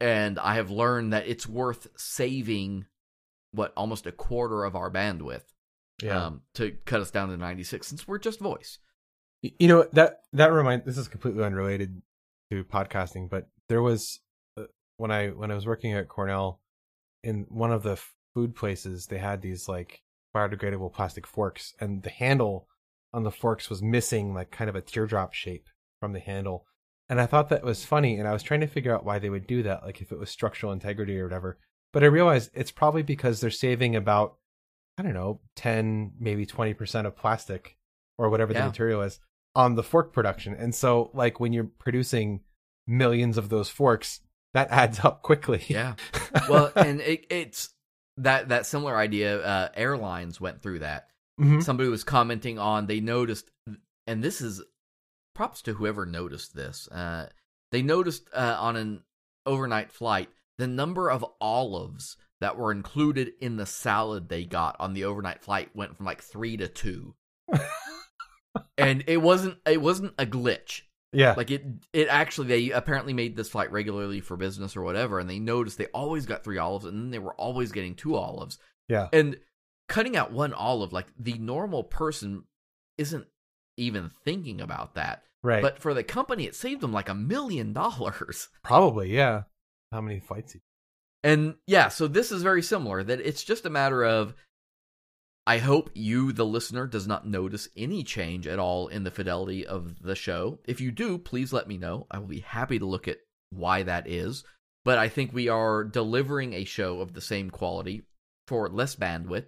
[0.00, 2.86] And I have learned that it's worth saving
[3.52, 5.52] what almost a quarter of our bandwidth
[6.02, 6.26] Yeah.
[6.26, 8.78] um, to cut us down to 96 since we're just voice.
[9.42, 12.02] You know that that remind this is completely unrelated
[12.50, 14.20] to podcasting but there was
[14.58, 14.64] uh,
[14.96, 16.60] when i when i was working at cornell
[17.22, 17.98] in one of the
[18.34, 20.02] food places they had these like
[20.34, 22.68] biodegradable plastic forks and the handle
[23.12, 25.68] on the forks was missing like kind of a teardrop shape
[26.00, 26.66] from the handle
[27.08, 29.30] and i thought that was funny and i was trying to figure out why they
[29.30, 31.58] would do that like if it was structural integrity or whatever
[31.92, 34.36] but i realized it's probably because they're saving about
[34.98, 37.76] i don't know 10 maybe 20% of plastic
[38.18, 39.20] or whatever the material is
[39.56, 40.54] on the fork production.
[40.54, 42.40] And so like when you're producing
[42.86, 44.20] millions of those forks,
[44.52, 45.64] that adds up quickly.
[45.68, 45.94] Yeah.
[46.48, 47.70] Well, and it, it's
[48.16, 49.40] that that similar idea.
[49.40, 51.08] Uh, airlines went through that.
[51.40, 51.62] Mhm.
[51.62, 53.50] Somebody was commenting on they noticed,
[54.08, 54.60] and this is
[55.34, 56.88] props to whoever noticed this.
[56.88, 57.28] Uh,
[57.70, 59.04] they noticed uh, on an
[59.46, 60.28] overnight flight
[60.58, 65.42] the number of olives that were included in the salad they got on the overnight
[65.42, 67.14] flight went from like three to two.
[68.76, 71.32] and it wasn't it wasn't a glitch yeah.
[71.38, 75.30] like it it actually they apparently made this flight regularly for business or whatever and
[75.30, 78.58] they noticed they always got three olives and then they were always getting two olives
[78.88, 79.08] yeah.
[79.12, 79.38] and
[79.88, 82.44] cutting out one olive like the normal person
[82.98, 83.26] isn't
[83.78, 85.62] even thinking about that Right.
[85.62, 89.44] but for the company it saved them like a million dollars probably, yeah.
[89.92, 90.56] How many fights?
[91.24, 94.34] And yeah so this is very similar that it's just a matter of
[95.46, 99.66] I hope you, the listener, does not notice any change at all in the fidelity
[99.66, 100.58] of the show.
[100.64, 102.06] If you do, please let me know.
[102.10, 103.18] I will be happy to look at
[103.50, 104.42] why that is.
[104.86, 108.04] But I think we are delivering a show of the same quality
[108.46, 109.46] for less bandwidth.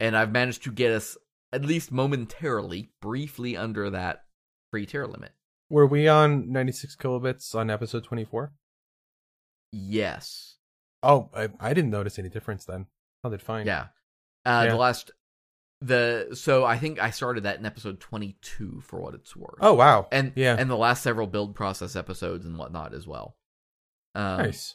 [0.00, 1.16] And I've managed to get us,
[1.52, 4.24] at least momentarily, briefly under that
[4.72, 5.32] free tier limit.
[5.70, 8.52] Were we on 96 kilobits on episode 24?
[9.70, 10.57] Yes.
[11.02, 12.86] Oh, I, I didn't notice any difference then.
[13.24, 13.66] I did fine.
[13.66, 13.86] Yeah.
[14.44, 14.70] Uh, Yeah.
[14.70, 15.10] The last.
[15.80, 19.58] The so I think I started that in episode twenty two for what it's worth.
[19.60, 20.08] Oh, wow.
[20.10, 20.56] and yeah.
[20.58, 23.36] and the last several build process episodes and whatnot as well.
[24.16, 24.74] Um, nice.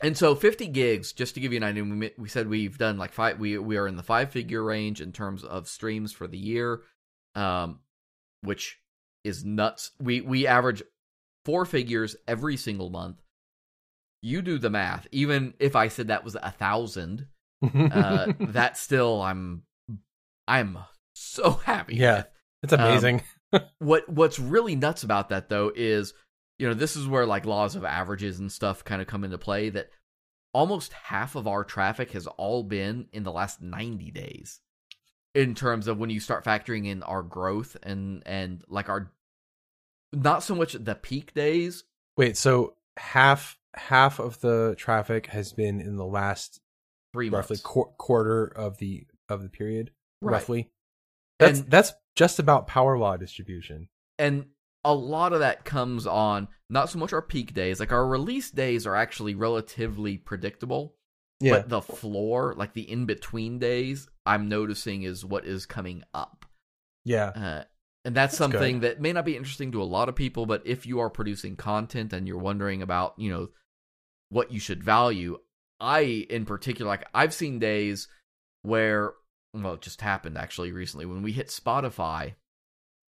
[0.00, 2.98] And so 50 gigs, just to give you an idea, we, we said we've done
[2.98, 3.38] like five.
[3.38, 6.82] We we are in the five figure range in terms of streams for the year,
[7.34, 7.80] um,
[8.42, 8.78] which
[9.22, 9.92] is nuts.
[10.00, 10.82] We we average
[11.44, 13.21] four figures every single month.
[14.22, 15.06] You do the math.
[15.12, 17.26] Even if I said that was a thousand,
[17.62, 19.64] uh, that still I'm
[20.48, 20.78] I'm
[21.14, 21.96] so happy.
[21.96, 22.16] Yeah.
[22.16, 22.26] with.
[22.62, 23.22] it's amazing.
[23.80, 26.14] What what's really nuts about that though is,
[26.58, 29.36] you know, this is where like laws of averages and stuff kind of come into
[29.36, 29.90] play that
[30.54, 34.60] almost half of our traffic has all been in the last 90 days
[35.34, 39.12] in terms of when you start factoring in our growth and and like our
[40.12, 41.84] not so much the peak days
[42.16, 46.60] Wait, so half half of the traffic has been in the last
[47.12, 47.62] 3 roughly months.
[47.62, 50.32] qu- quarter of the of the period Right.
[50.32, 50.70] roughly.
[51.38, 53.88] That's And- that's just about power law distribution.
[54.18, 54.46] And
[54.84, 58.50] a lot of that comes on not so much our peak days like our release
[58.50, 60.96] days are actually relatively predictable.
[61.40, 61.52] Yeah.
[61.58, 66.44] But the floor, like the in between days, I'm noticing is what is coming up.
[67.04, 67.28] yeah.
[67.28, 67.64] Uh,
[68.04, 70.62] and that's, That's something that may not be interesting to a lot of people, but
[70.66, 73.48] if you are producing content and you're wondering about, you know,
[74.32, 75.38] what you should value,
[75.78, 78.08] I in particular, like I've seen days
[78.62, 79.12] where,
[79.52, 82.34] well, it just happened actually recently when we hit Spotify,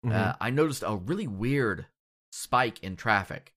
[0.04, 0.12] Mhm.
[0.12, 1.86] uh, I noticed a really weird
[2.30, 3.52] spike in traffic.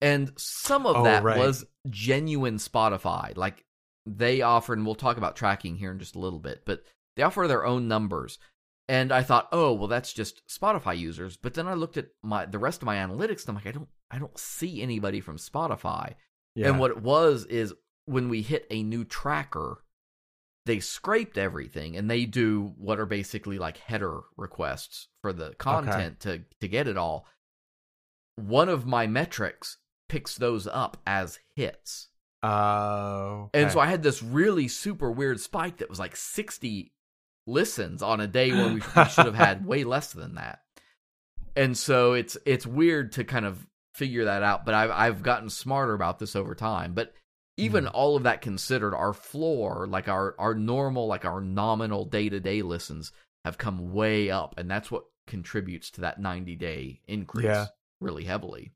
[0.00, 1.38] And some of Oh, that right.
[1.38, 3.36] was genuine Spotify.
[3.36, 3.64] Like
[4.06, 6.84] they offer, and we'll talk about tracking here in just a little bit, but
[7.16, 8.38] they offer their own numbers.
[8.88, 11.36] And I thought, oh, well, that's just Spotify users.
[11.36, 13.72] But then I looked at my the rest of my analytics, and I'm like, I
[13.72, 16.14] don't, I don't see anybody from Spotify.
[16.58, 17.72] Yeah And what it was is
[18.06, 19.84] when we hit a new tracker,
[20.66, 26.20] they scraped everything and they do what are basically like header requests for the content
[26.20, 27.26] to to get it all.
[28.36, 32.08] One of my metrics picks those up as hits.
[32.42, 36.92] Uh, And so I had this really super weird spike that was like 60
[37.46, 40.60] listens on a day where we, we should have had way less than that.
[41.56, 43.66] And so it's it's weird to kind of
[43.98, 46.94] figure that out, but I've I've gotten smarter about this over time.
[46.94, 47.12] But
[47.56, 47.90] even Hmm.
[47.92, 52.40] all of that considered, our floor, like our our normal, like our nominal day to
[52.40, 53.12] day listens,
[53.44, 57.66] have come way up, and that's what contributes to that 90 day increase Yeah.
[58.00, 58.72] really heavily.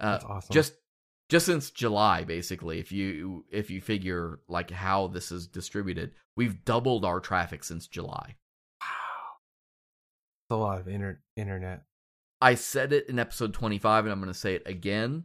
[0.00, 0.52] Uh, That's awesome.
[0.52, 0.74] just
[1.28, 6.64] just since July, basically, if you if you figure like how this is distributed, we've
[6.64, 8.36] doubled our traffic since July.
[8.80, 9.36] wow,
[10.44, 11.84] it's a lot of inter- internet.
[12.42, 15.24] I said it in episode 25, and I'm going to say it again.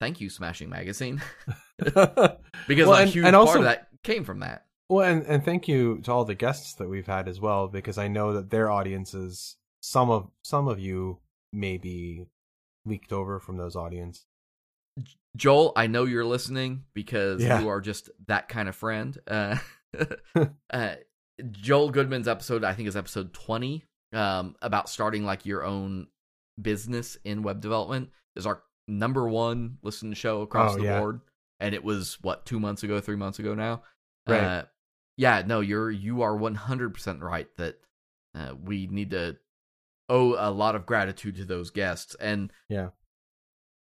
[0.00, 1.20] Thank you, Smashing Magazine,
[1.78, 4.66] because Well, a and- huge and part also- of that came from that.
[4.88, 7.96] Well, and, and thank you to all the guests that we've had as well, because
[7.96, 11.18] I know that their audiences, some of some of you
[11.52, 12.26] may be
[12.84, 14.24] leaked over from those audience.
[15.36, 17.60] Joel, I know you're listening because Yeah.
[17.60, 19.16] you are just that kind of friend.
[19.28, 19.58] Uh,
[20.72, 20.94] uh,
[21.52, 26.08] Joel Goodman's episode, I think, is episode 20, um, about starting like your own
[26.62, 30.98] business in web development, is our number one listened show across Oh, the yeah.
[30.98, 31.20] board.
[31.60, 33.82] And it was what two months ago, three months ago now.
[34.26, 34.40] Right.
[34.40, 34.64] Uh,
[35.16, 37.76] yeah, no, you're you are 100 percent right that
[38.34, 39.36] uh, we need to
[40.08, 42.88] owe a lot of gratitude to those guests and Yeah.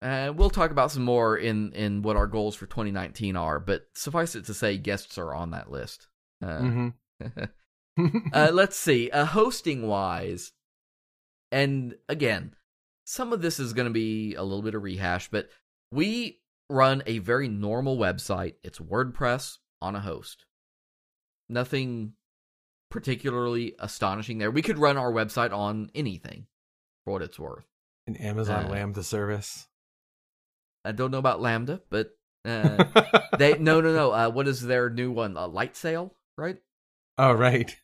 [0.02, 3.88] uh, we'll talk about some more in in what our goals for 2019 are but
[3.94, 6.08] suffice it to say guests are on that list
[6.46, 6.88] uh, hmm
[8.34, 10.52] uh, let's see uh, hosting wise
[11.52, 12.54] and again
[13.10, 15.48] some of this is going to be a little bit of rehash but
[15.94, 18.56] we run a very normal website.
[18.62, 20.44] It's wordpress on a host.
[21.48, 22.14] Nothing
[22.92, 24.52] particularly astonishing there.
[24.52, 26.48] We could run our website on anything
[27.06, 27.66] for what it's worth.
[28.06, 29.68] An Amazon Uh, Lambda service.
[30.86, 32.12] i don't know about lambda but
[32.46, 32.84] uh,
[33.38, 35.36] they no no no uh, what is their new one?
[35.38, 36.58] Uh, light sail right?
[37.18, 37.76] Oh, right.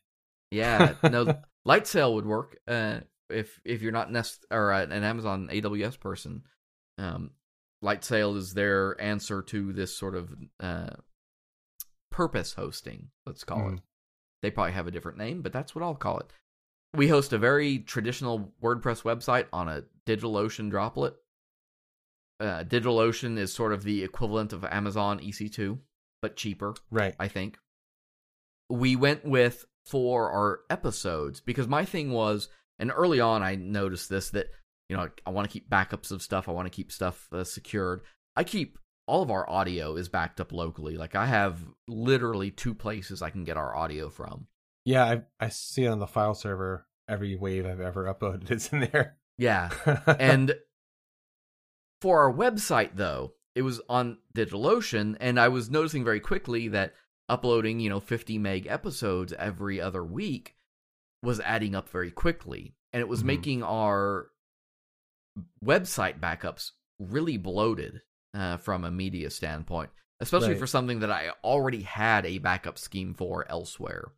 [0.52, 3.00] Yeah, no, Light Sail would work uh,
[3.34, 6.44] if if you're not nest or uh, an Amazon AWS person.
[6.98, 7.32] Um,
[7.82, 10.92] Light Sail is their answer to this sort of uh,
[12.12, 13.10] purpose hosting.
[13.26, 13.72] Let's call it.
[13.74, 13.82] Mm.
[14.42, 16.28] They probably have a different name, but that's what I'll call it.
[16.94, 21.16] We host a very traditional WordPress website on a DigitalOcean droplet.
[22.40, 25.80] Uh, DigitalOcean is sort of the equivalent of Amazon EC2,
[26.22, 26.76] but cheaper.
[26.92, 27.16] Right.
[27.20, 27.58] I think.
[28.70, 32.48] We went with for our episodes because my thing was,
[32.80, 34.48] and early on I noticed this that
[34.90, 36.48] you know I want to keep backups of stuff.
[36.48, 38.02] I want to keep stuff uh, secured.
[38.36, 40.98] I keep all of our audio is backed up locally.
[40.98, 44.48] Like I have literally two places I can get our audio from.
[44.86, 46.86] Yeah, I I see it on the file server.
[47.08, 49.18] Every wave I've ever uploaded is in there.
[49.38, 49.72] Yeah,
[50.20, 50.56] and
[52.04, 56.94] for our website though it was on digitalocean and i was noticing very quickly that
[57.30, 60.54] uploading you know 50 meg episodes every other week
[61.24, 63.28] was adding up very quickly and it was Mhm.
[63.28, 64.30] making our
[65.64, 68.02] website backups really bloated
[68.36, 70.60] uh, from a media standpoint especially Right.
[70.60, 74.12] for something that i already had a backup scheme for elsewhere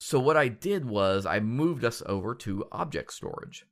[0.00, 3.64] so what i did was i moved us over to object storage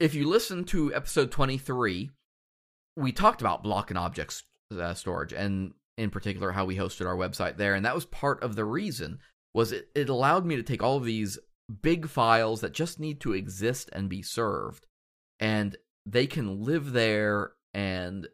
[0.00, 2.10] if you listen to episode 23,
[2.96, 7.16] we talked about block and object uh, storage and in particular how we hosted our
[7.16, 9.18] website there and that was part of the reason
[9.54, 11.38] was it, it allowed me to take all of these
[11.82, 14.86] big files that just need to exist and be served
[15.38, 18.26] and they can live there and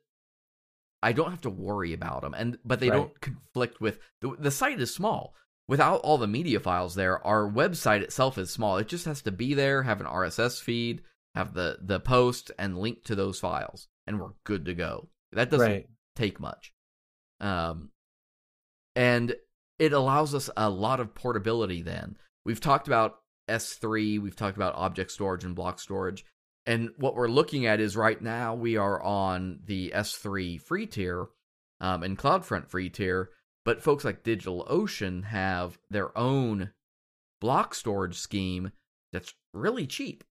[1.02, 2.96] I don't have to worry about them and but they Right.
[2.96, 5.34] don't conflict with the, the site is small
[5.66, 9.32] without all the media files there our website itself is small it just has to
[9.32, 11.02] be there have an RSS feed
[11.34, 15.50] have the the post and link to those files and we're good to go that
[15.50, 15.86] doesn't right.
[16.14, 16.72] take much
[17.40, 17.90] um
[18.94, 19.34] and
[19.78, 23.16] it allows us a lot of portability then we've talked about
[23.48, 26.24] s3 we've talked about object storage and block storage
[26.66, 31.26] and what we're looking at is right now we are on the s3 free tier
[31.80, 33.30] um, and cloudfront free tier
[33.64, 36.70] but folks like digitalocean have their own
[37.40, 38.72] block storage scheme
[39.12, 40.24] that's really cheap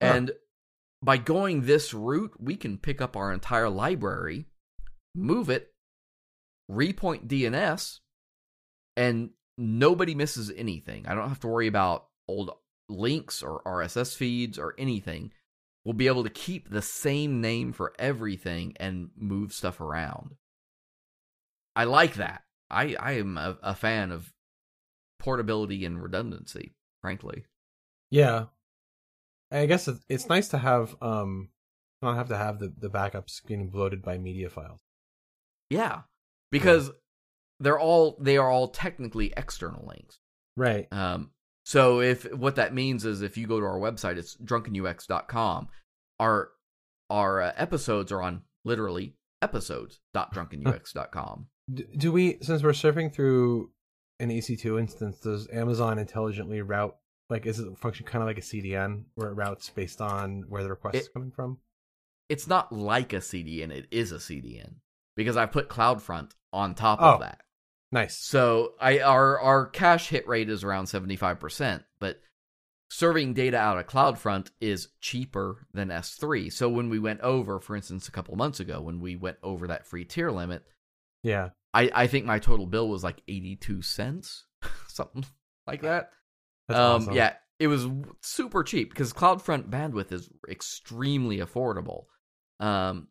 [0.00, 0.12] Huh.
[0.14, 0.30] and
[1.02, 4.46] by going this route, we can pick up our entire library,
[5.14, 5.72] move it,
[6.70, 8.00] repoint DNS,
[8.98, 11.06] and nobody misses anything.
[11.06, 12.50] I don't have to worry about old
[12.88, 15.30] links or RSS feeds or anything.
[15.84, 20.34] We'll be able to keep the same name for everything and move stuff around.
[21.76, 22.42] I like that.
[22.68, 24.32] I, I am a, a fan of
[25.20, 27.44] portability and redundancy, frankly.
[28.10, 28.46] Yeah.
[29.52, 31.50] I guess it's nice to have um
[32.02, 34.80] not have to have the, the backups getting bloated by media files.
[35.70, 36.02] Yeah,
[36.50, 36.90] because
[37.60, 40.18] they're all they are all technically external links.
[40.56, 40.86] Right.
[40.92, 41.30] Um,
[41.64, 45.68] so if what that means is if you go to our website, it's drunkenux.com.
[46.20, 46.50] Our
[47.10, 51.46] our uh, episodes are on literally episodes.drunkenux.com.
[51.74, 53.70] D- do we, since we're surfing through
[54.20, 56.96] an EC2 instance, does Amazon intelligently route,
[57.30, 60.62] like, is it function kind of like a CDN where it routes based on where
[60.62, 61.58] the request It- is coming from?
[62.28, 64.74] It's not like a CDN; it is a CDN
[65.16, 67.14] because I put CloudFront on top Oh.
[67.14, 67.40] of that.
[67.90, 68.16] Nice.
[68.18, 72.20] So I our our cache hit rate is around seventy five percent, but
[72.90, 76.52] serving data out of CloudFront is cheaper than S3.
[76.52, 79.68] So when we went over, for instance, a couple months ago, when we went over
[79.68, 80.64] that free tier limit,
[81.22, 81.50] Yeah.
[81.74, 84.46] I, I think my total bill was like 82 cents,
[84.88, 85.24] something
[85.66, 86.12] like that.
[86.66, 87.14] That's um, awesome.
[87.14, 87.86] Yeah, it was
[88.22, 92.04] super cheap because CloudFront bandwidth is extremely affordable.
[92.58, 93.08] Um,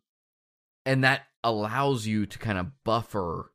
[0.84, 3.52] and that allows you to kind of buffer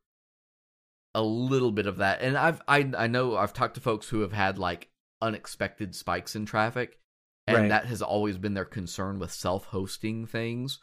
[1.16, 2.22] a little bit of that.
[2.22, 4.90] And I've I I know I've talked to folks who have had like
[5.22, 7.00] unexpected spikes in traffic,
[7.48, 7.70] and Right.
[7.70, 10.80] that has always been their concern with self-hosting things.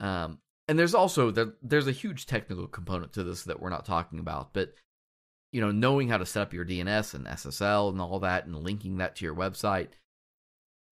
[0.00, 3.84] Um, and there's also there, there's a huge technical component to this that we're not
[3.84, 4.74] talking about, but
[5.52, 8.56] you know, knowing how to set up your DNS and SSL and all that, and
[8.64, 9.90] linking that to your website.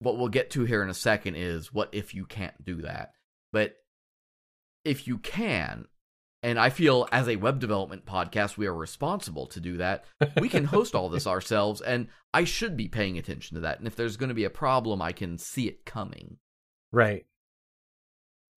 [0.00, 3.12] What we'll get to here in a second is what if you can't do that.
[3.52, 3.76] But
[4.84, 5.86] if you can,
[6.42, 10.04] and I feel as a web development podcast, we are responsible to do that.
[10.40, 13.78] We can host all this ourselves, and I should be paying attention to that.
[13.78, 16.38] And if there's going to be a problem, I can see it coming.
[16.90, 17.26] Right.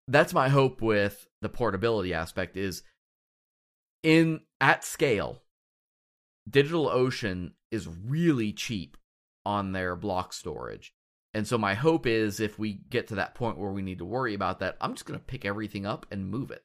[0.08, 2.82] That's my hope with the portability aspect is
[4.02, 5.42] in at scale.
[6.48, 8.96] DigitalOcean is really cheap
[9.44, 10.94] on their block storage.
[11.34, 14.04] And so my hope is if we get to that point where we need to
[14.04, 16.64] worry about that, I'm just going to pick everything up and move it.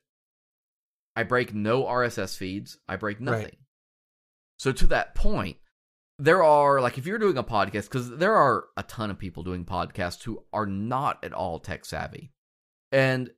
[1.20, 3.26] I break no RSS feeds, I break Right.
[3.26, 3.57] nothing.
[4.57, 5.57] So to that point,
[6.17, 9.43] there are like if you're doing a podcast because there are a ton of people
[9.43, 12.32] doing podcasts who are not at all tech savvy.
[12.93, 13.32] And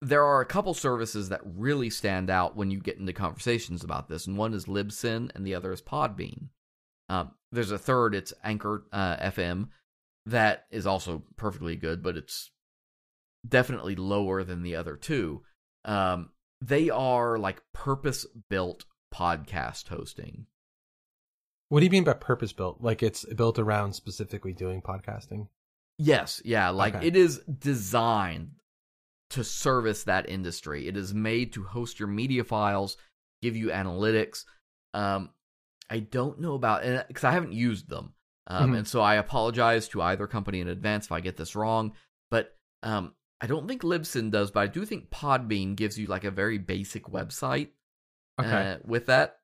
[0.00, 4.08] there are a couple services that really stand out when you get into conversations about
[4.08, 6.48] this, and one is Libsyn, and the other is Podbean.
[7.08, 9.68] Um, there's a third, it's Anchor uh, FM,
[10.26, 12.50] that is also perfectly good, but it's
[13.48, 15.42] definitely lower than the other two.
[15.84, 16.30] Um,
[16.62, 20.46] they are like purpose built podcast hosting.
[21.68, 22.80] What do you mean by purpose built?
[22.80, 25.48] Like it's built around specifically doing podcasting?
[25.98, 27.06] Yes, yeah, like Okay.
[27.08, 28.52] it is designed
[29.30, 30.86] to service that industry.
[30.86, 32.96] It is made to host your media files,
[33.40, 34.44] give you analytics.
[34.94, 35.30] Um,
[35.88, 38.14] I don't know about because I haven't used them,
[38.46, 38.78] um, Mhm.
[38.78, 41.92] and so I apologize to either company in advance if I get this wrong.
[42.30, 46.22] But um, I don't think Libsyn does, but I do think Podbean gives you like
[46.24, 47.70] a very basic website
[48.40, 48.50] Okay.
[48.72, 49.38] uh, with that.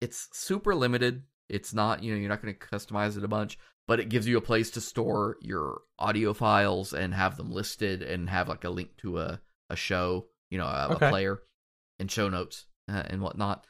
[0.00, 1.24] It's super limited.
[1.48, 3.58] It's not, you know, you're not going to customize it a bunch,
[3.88, 8.02] but it gives you a place to store your audio files and have them listed
[8.02, 11.06] and have like a link to a, a show, you know, a, Okay.
[11.06, 11.42] a player
[11.98, 13.66] and show notes uh, and whatnot.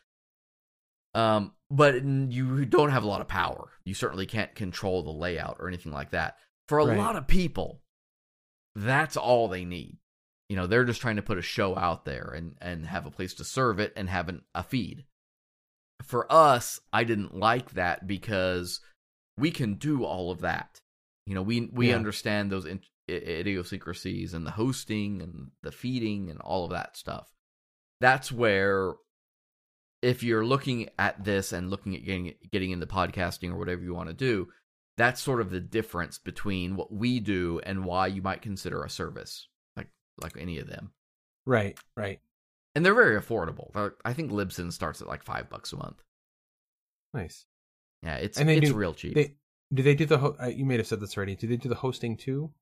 [1.15, 3.71] Um, but you don't have a lot of power.
[3.85, 6.37] You certainly can't control the layout or anything like that.
[6.69, 6.99] For a Right.
[6.99, 7.83] lot of people,
[8.75, 9.99] that's all they need.
[10.49, 13.11] You know, they're just trying to put a show out there and and have a
[13.11, 15.05] place to serve it and have an, a feed.
[16.03, 18.81] For us, I didn't like that because
[19.39, 20.81] we can do all of that.
[21.27, 21.97] You know, we we Yeah.
[21.97, 26.97] understand those in, i- idiosyncrasies and the hosting and the feeding and all of that
[26.97, 27.33] stuff.
[28.01, 28.95] That's where
[30.03, 33.95] if you're looking at this and looking at getting getting into podcasting or whatever you
[33.95, 34.49] want to do,
[34.97, 38.91] that's sort of the difference between what we do and why you might consider a
[38.91, 39.89] service like
[40.23, 40.93] like any of them.
[41.47, 41.79] Right.
[41.97, 42.21] Right.
[42.75, 43.71] And they're very affordable.
[44.05, 46.03] I think Libsyn starts at like five bucks a month.
[47.13, 47.47] Nice.
[48.03, 49.15] Yeah, it's And they it's do- real cheap.
[49.15, 49.35] They
[49.73, 51.37] do they do the ho- uh, you may have said this already.
[51.37, 52.53] Do they do the hosting too?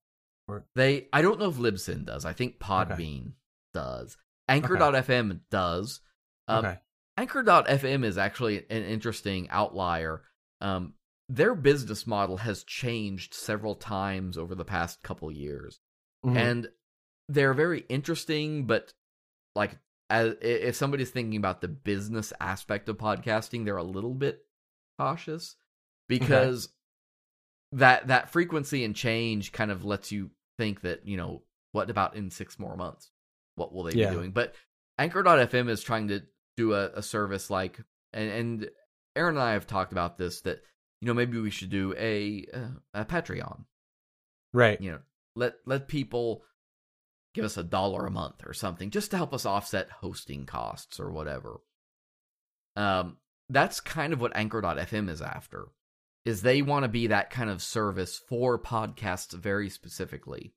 [0.48, 2.24] Or They I don't know if Libsyn does.
[2.24, 3.32] I think Podbean
[3.74, 4.16] does.
[4.48, 6.00] Anchor.fm does.
[6.48, 6.78] Um, okay.
[7.16, 10.22] Anchor.fm is actually an interesting outlier.
[10.60, 10.94] Um,
[11.28, 15.80] their business model has changed several times over the past couple years,
[16.24, 16.36] Mhm.
[16.36, 16.68] and
[17.28, 18.66] they're very interesting.
[18.66, 18.92] But
[19.54, 19.78] like,
[20.10, 24.44] as, if somebody's thinking about the business aspect of podcasting, they're a little bit
[24.98, 25.56] cautious
[26.08, 26.68] because
[27.72, 31.42] that that frequency and change kind of lets you think that you know
[31.72, 33.10] what about in six more months
[33.54, 34.10] what will they Yeah.
[34.10, 34.54] be doing but
[34.98, 36.22] anchor.fm is trying to
[36.58, 37.80] do a, a service like
[38.12, 38.70] and, and
[39.16, 40.62] aaron and i have talked about this that
[41.02, 43.64] you know maybe we should do a uh, a patreon
[44.54, 44.80] right.
[44.80, 45.00] you know
[45.36, 46.42] let let people
[47.34, 51.00] give us a dollar a month or something just to help us offset hosting costs
[51.00, 51.60] or whatever.
[52.76, 53.16] Um,
[53.48, 55.68] that's kind of what Anchor.fm is after.
[56.24, 60.54] Is they want to be that kind of service for podcasts very specifically.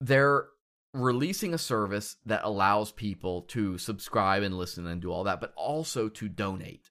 [0.00, 0.46] They're
[0.92, 5.52] releasing a service that allows people to subscribe and listen and do all that, but
[5.56, 6.90] also to donate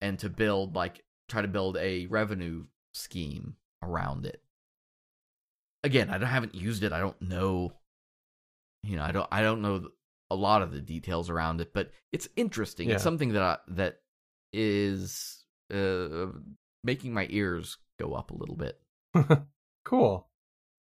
[0.00, 1.02] and to build like
[1.32, 4.42] try to build a revenue scheme around it.
[5.82, 6.92] Again, I haven't used it.
[6.92, 7.72] I don't know.
[8.84, 9.28] You know, I don't.
[9.32, 9.88] I don't know
[10.30, 12.88] a lot of the details around it, but it's interesting.
[12.88, 12.94] Yeah.
[12.94, 14.00] It's something that I, that
[14.52, 16.26] is uh,
[16.84, 18.80] making my ears go up a little bit.
[19.84, 20.28] cool.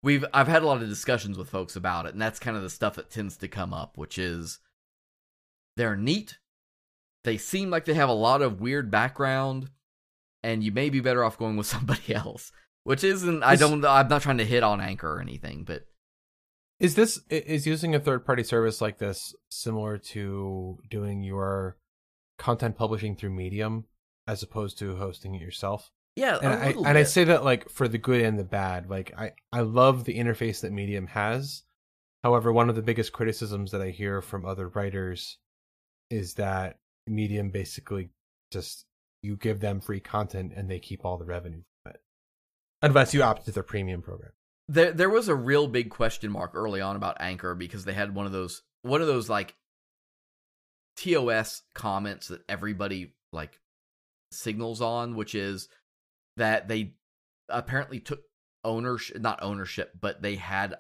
[0.03, 2.63] We've I've had a lot of discussions with folks about it, and that's kind of
[2.63, 4.61] the stuff that tends to come up, which is
[5.77, 6.39] they're neat.
[7.25, 9.71] They seem like they have a lot of weird background,
[10.45, 12.53] and you may be better off going with somebody else.
[12.85, 15.87] Which isn't I don't I'm not trying to hit on Anchor or anything, but
[16.79, 21.79] Is this is using a third party service like this similar to doing your
[22.39, 23.87] content publishing through Medium
[24.27, 25.91] as opposed to hosting it yourself?
[26.17, 28.91] yeah, And I little and I say that like for the good and the bad.
[28.91, 31.63] Like I I love the interface that Medium has.
[32.23, 35.39] However, one of the biggest criticisms that I hear from other writers
[36.11, 36.77] is that
[37.07, 38.11] Medium basically
[38.51, 38.85] just
[39.25, 42.01] you give them free content and they keep all the revenue from it.
[42.83, 44.33] Unless you opt to their premium program.
[44.69, 48.15] there there was a real big question mark early on about Anchor because they had
[48.15, 49.55] one of those one of those like
[50.97, 53.59] TOS comments that everybody like
[54.31, 55.69] signals on, which is
[56.37, 56.95] that they
[57.49, 58.21] apparently took
[58.65, 60.77] ownership not ownership, but they had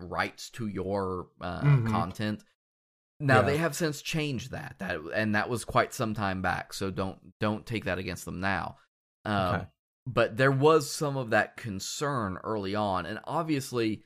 [0.00, 1.90] rights to your uh, Mhm.
[1.90, 2.42] content.
[3.24, 3.46] Now Yeah.
[3.46, 4.76] they have since changed that.
[4.78, 8.40] That and that was quite some time back, so don't don't take that against them
[8.40, 8.76] now.
[9.24, 9.66] Um, Okay.
[10.06, 14.02] But there was some of that concern early on, and obviously,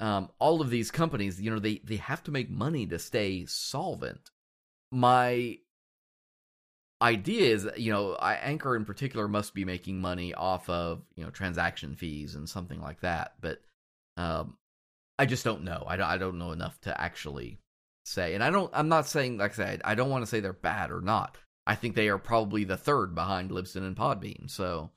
[0.00, 3.46] um, all of these companies, you know, they they have to make money to stay
[3.46, 4.30] solvent.
[4.90, 5.58] My
[7.00, 11.22] idea is, you know, I, Anchor in particular must be making money off of you
[11.24, 13.60] know transaction fees and something like that, but
[14.16, 14.56] um,
[15.18, 15.84] I just don't know.
[15.86, 17.60] I don't, I don't know enough to actually
[18.08, 18.70] say, and I don't.
[18.74, 21.36] I'm not saying like I said, I don't want to say they're bad or not.
[21.66, 24.50] I think they are probably the third behind Libsyn and Podbean.
[24.50, 24.92] So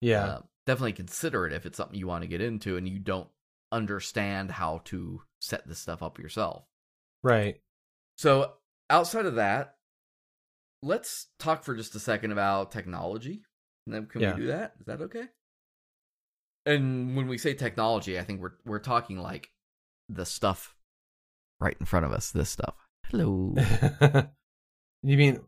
[0.00, 0.24] Yeah.
[0.24, 3.28] uh, definitely consider it if it's something you want to get into and you don't
[3.72, 6.64] understand how to set this stuff up yourself.
[7.22, 7.60] right.
[8.16, 8.54] So
[8.90, 9.76] outside of that,
[10.82, 13.42] let's talk for just a second about technology.
[13.86, 14.34] And then can Yeah.
[14.34, 14.74] we do that?
[14.80, 15.28] Is that okay?
[16.66, 19.50] And when we say technology, I think we're we're talking like
[20.08, 20.76] the stuff
[21.60, 22.30] right in front of us.
[22.30, 22.74] This stuff.
[23.08, 23.54] Hello.
[25.02, 25.40] you mean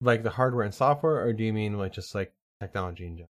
[0.00, 3.30] like the hardware and software, or do you mean like just like technology in general?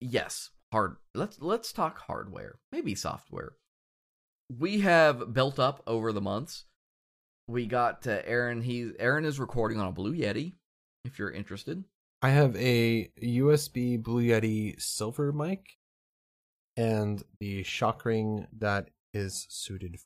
[0.00, 0.96] yes, hard.
[1.14, 3.52] Let's let's talk hardware, maybe software.
[4.56, 6.64] We have built up over the months.
[7.46, 8.62] We got uh, Aaron.
[8.62, 10.54] He Aaron is recording on a Blue Yeti.
[11.04, 11.84] If you're interested,
[12.22, 15.76] I have a USB Blue Yeti silver mic
[16.76, 19.96] and the shock ring that is suited,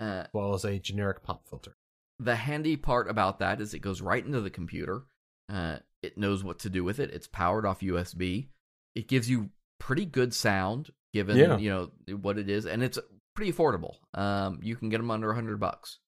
[0.00, 1.76] uh, as well as a generic pop filter.
[2.20, 5.02] the handy part about that is it goes right into the computer.
[5.48, 7.10] Uh, it knows what to do with it.
[7.10, 8.48] It's powered off USB.
[8.94, 11.56] It gives you pretty good sound given Yeah.
[11.58, 12.98] you know what it is, and it's
[13.34, 13.94] pretty affordable.
[14.14, 15.98] Um, you can get them under a hundred bucks.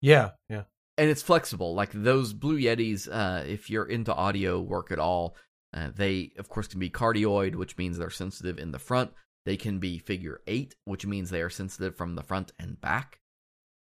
[0.00, 0.64] Yeah, yeah.
[0.98, 1.74] and it's flexible.
[1.74, 5.36] Like those Blue Yetis, uh, if you're into audio work at all,
[5.74, 9.12] uh, they of course can be cardioid, which means they're sensitive in the front.
[9.44, 13.20] They can be figure eight, which means they are sensitive from the front and back.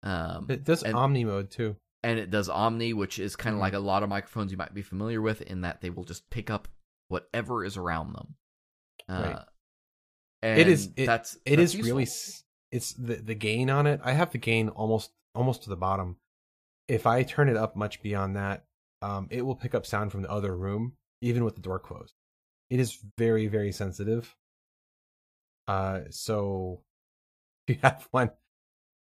[0.04, 1.76] Um, It does and, Omni mode too.
[2.04, 3.62] and it does Omni, which is kind of Mhm.
[3.62, 6.30] like a lot of microphones you might be familiar with, in that they will just
[6.30, 6.68] pick up
[7.08, 8.36] whatever is around them.
[9.08, 9.48] Uh, Right.
[10.44, 12.04] And It is- it- that's It that's is really.
[12.04, 12.32] useful.
[12.32, 14.00] s- It's the the gain on it.
[14.04, 16.18] I have the gain almost almost to the bottom.
[16.88, 18.66] If I turn it up much beyond that,
[19.02, 22.16] um, it will pick up sound from the other room, even with the door closed.
[22.70, 24.36] It is very very sensitive.
[25.68, 26.84] Uh, so
[27.68, 28.32] if you have one,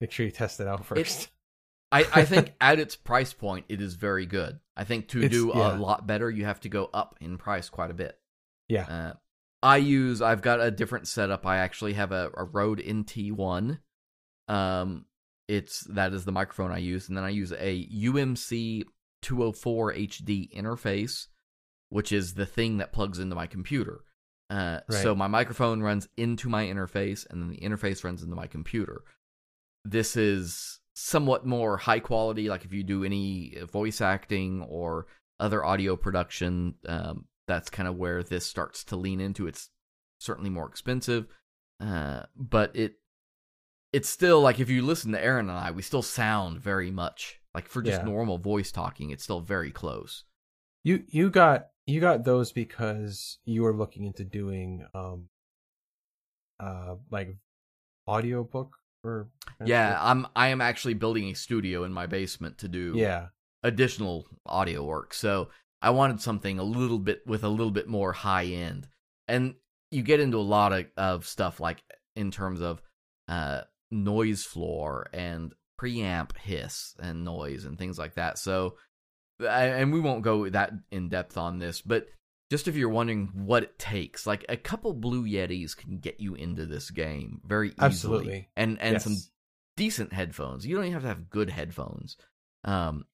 [0.00, 1.00] make sure you test it out first.
[1.00, 1.28] It's-
[1.92, 4.60] I, I think at its price point, it is very good.
[4.76, 5.76] I think to It's- do yeah.
[5.76, 8.16] a lot better, you have to go up in price quite a bit.
[8.68, 8.84] yeah.
[8.86, 9.12] Uh,
[9.62, 11.44] I use, I've got a different setup.
[11.44, 13.78] I actually have a, a Rode NT1.
[14.48, 15.04] Um,
[15.48, 18.84] it's that is the microphone I use, and then I use a UMC
[19.20, 21.26] 204 HD interface,
[21.90, 24.00] which is the thing that plugs into my computer.
[24.48, 25.02] Uh, Right.
[25.02, 29.02] So my microphone runs into my interface, and then the interface runs into my computer.
[29.84, 32.48] This is somewhat more high quality.
[32.48, 35.06] Like if you do any voice acting or
[35.38, 39.46] other audio production, um, that's kind of where this starts to lean into.
[39.46, 39.70] It's
[40.18, 41.26] certainly more expensive,
[41.80, 42.94] uh, but it
[43.92, 47.40] it's still like if you listen to Aaron and I, we still sound very much
[47.54, 48.04] like for just Yeah.
[48.04, 50.24] normal voice talking, it's still very close.
[50.84, 55.28] You you got you got those because you were looking into doing um
[56.60, 57.36] uh like
[58.06, 59.28] audiobook or
[59.68, 63.28] Yeah, I'm I am actually building a studio in my basement to do yeah
[63.62, 65.12] additional audio work.
[65.14, 65.48] So
[65.82, 68.88] I wanted something a little bit with a little bit more high end.
[69.28, 69.54] And
[69.90, 71.82] you get into a lot of, of stuff like
[72.16, 72.80] in terms of
[73.28, 78.38] uh, noise floor and preamp hiss and noise and things like that.
[78.38, 78.76] So,
[79.40, 82.06] I- and we won't go that in depth on this, but
[82.50, 86.34] just if you're wondering what it takes, like a couple Blue Yetis can get you
[86.34, 87.84] into this game very easily.
[87.86, 88.48] Absolutely.
[88.56, 89.16] And and some
[89.76, 90.66] decent headphones.
[90.66, 92.16] You don't even have to have good headphones.
[92.64, 93.06] Um,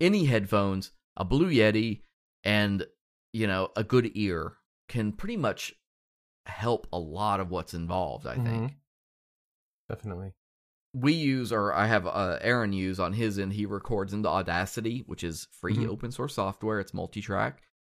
[0.00, 2.02] any headphones, a Blue Yeti,
[2.44, 2.86] and
[3.32, 4.54] you know a good ear
[4.88, 5.74] can pretty much
[6.46, 8.26] help a lot of what's involved.
[8.26, 8.74] I think Mhm.
[9.88, 10.32] definitely
[10.94, 13.52] we use, or I have uh, Aaron use on his end.
[13.52, 15.88] He records into Audacity, which is free Mhm.
[15.88, 16.80] open source software.
[16.80, 17.58] It's multi-track.
[17.58, 17.75] It's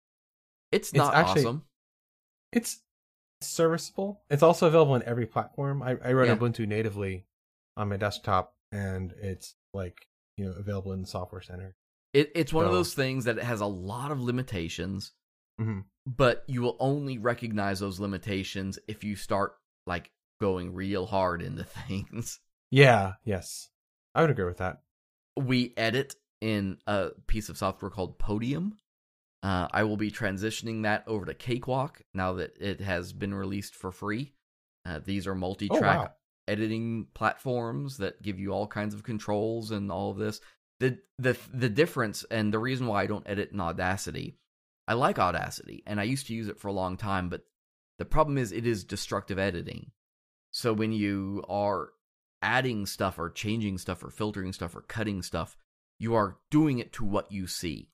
[0.71, 1.65] It's not actually- awesome.
[2.51, 2.81] it's
[3.41, 4.21] serviceable.
[4.29, 5.81] It's also available on every platform.
[5.81, 6.35] I, I run Yeah.
[6.35, 7.25] Ubuntu natively
[7.77, 10.07] on my desktop, and it's like
[10.37, 11.75] you know available in the Software Center.
[12.13, 15.13] It, it's one of those things that it has a lot of limitations,
[15.59, 15.85] Mhm.
[16.05, 19.53] but you will only recognize those limitations if you start
[19.87, 20.11] like
[20.41, 22.39] going real hard into things.
[22.69, 23.69] Yeah, yes,
[24.13, 24.81] I would agree with that.
[25.37, 28.77] we edit in a piece of software called Podium.
[29.43, 33.75] Uh, I will be transitioning that over to Cakewalk now that it has been released
[33.75, 34.33] for free.
[34.85, 36.11] Uh, these are multi-track Oh, wow.
[36.47, 40.41] editing platforms that give you all kinds of controls and all of this.
[40.79, 44.37] The the the difference and the reason why I don't edit in Audacity,
[44.87, 47.41] I like Audacity and I used to use it for a long time, but
[47.99, 49.91] the problem is it is destructive editing.
[50.51, 51.89] So when you are
[52.41, 55.55] adding stuff or changing stuff or filtering stuff or cutting stuff,
[55.99, 57.89] you are doing it to what you see.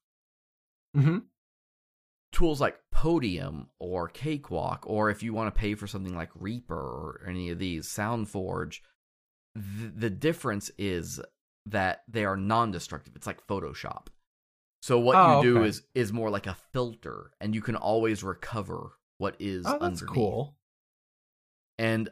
[0.95, 1.17] hmm
[2.31, 6.75] Tools like Podium or Cakewalk, or if you want to pay for something like Reaper
[6.75, 8.79] or any of these, SoundForge,
[9.55, 11.19] th- the difference is
[11.65, 13.15] that they are non-destructive.
[13.15, 14.07] It's like Photoshop.
[14.81, 15.67] So what Oh, you do okay.
[15.69, 20.01] is is more like a filter, and you can always recover what is Oh, that's
[20.01, 20.13] underneath.
[20.13, 20.57] cool.
[21.79, 22.09] and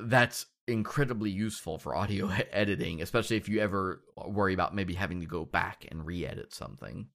[0.00, 5.26] that's incredibly useful for audio editing, especially if you ever worry about maybe having to
[5.26, 7.08] go back and re-edit something.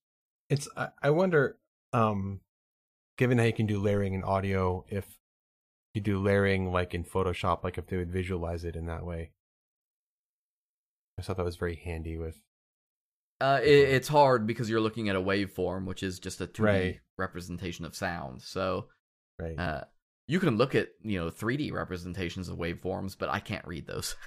[0.50, 0.68] It's
[1.02, 1.58] I wonder,
[1.98, 2.40] um,
[3.18, 5.06] given how you can do layering in audio, if
[5.94, 9.32] you do layering like in Photoshop, like if they would visualize it in that way.
[11.20, 12.40] I thought that was very handy with.
[13.42, 16.64] Uh, it, it's hard because you're looking at a waveform, which is just a 2D
[16.64, 17.00] Right.
[17.18, 18.42] representation of sound.
[18.42, 18.88] So
[19.40, 19.60] Right.
[19.60, 19.82] uh,
[20.28, 24.16] you can look at you know 3D representations of waveforms, but I can't read those.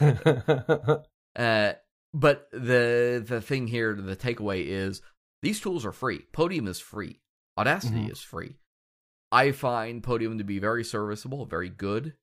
[1.34, 1.72] Uh,
[2.12, 5.00] but the the thing here, the takeaway is
[5.42, 6.20] these tools are free.
[6.32, 7.20] Podium is free.
[7.58, 8.12] Audacity Mhm.
[8.12, 8.56] is free.
[9.30, 12.16] I find Podium to be very serviceable, very good.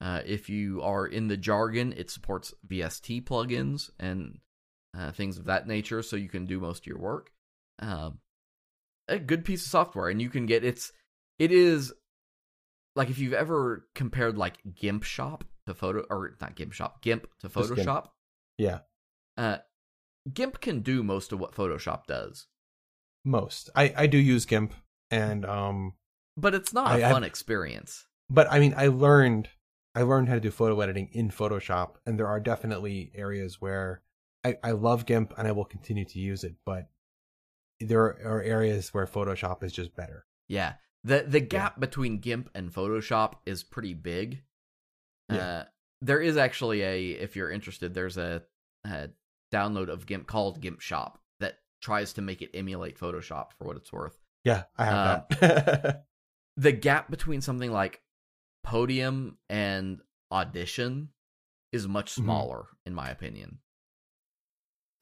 [0.00, 4.40] Uh, if you are in the jargon, it supports VST plugins and
[4.94, 7.32] uh, things of that nature, so you can do most of your work.
[7.78, 8.20] Um,
[9.08, 10.92] a good piece of software, and you can get it's
[11.38, 11.92] it is
[12.94, 17.22] like if you've ever compared like GIMP Shop to photo or not GIMP Shop, GIMP
[17.40, 17.88] to Just GIMP.
[17.88, 18.10] Photoshop.
[18.58, 18.80] yeah,
[19.36, 19.58] Uh,
[20.32, 22.46] GIMP can do most of what Photoshop does,
[23.24, 23.70] most.
[23.74, 24.74] I I do use GIMP,
[25.10, 25.94] and um,
[26.36, 28.06] but it's not a I- I- fun experience.
[28.30, 29.48] but I mean, I learned
[29.94, 34.02] I learned how to do photo editing in Photoshop, and there are definitely areas where
[34.44, 36.88] I, I love GIMP and I will continue to use it, but
[37.80, 40.24] there are areas where Photoshop is just better.
[40.48, 44.42] Yeah, the the gap between GIMP and Photoshop is pretty big.
[45.30, 45.36] Yeah.
[45.36, 45.64] Uh,
[46.00, 48.42] there is actually a, if you're interested, there's a,
[48.84, 49.10] a
[49.52, 51.20] download of GIMP called GIMP Shop
[51.82, 54.18] tries to make it emulate Photoshop for what it's worth.
[54.44, 56.06] Yeah, I have Uh, that.
[56.56, 58.00] the gap between something like
[58.64, 61.10] Podium and Audition
[61.72, 62.22] is much Mhm.
[62.24, 63.58] smaller, in my opinion.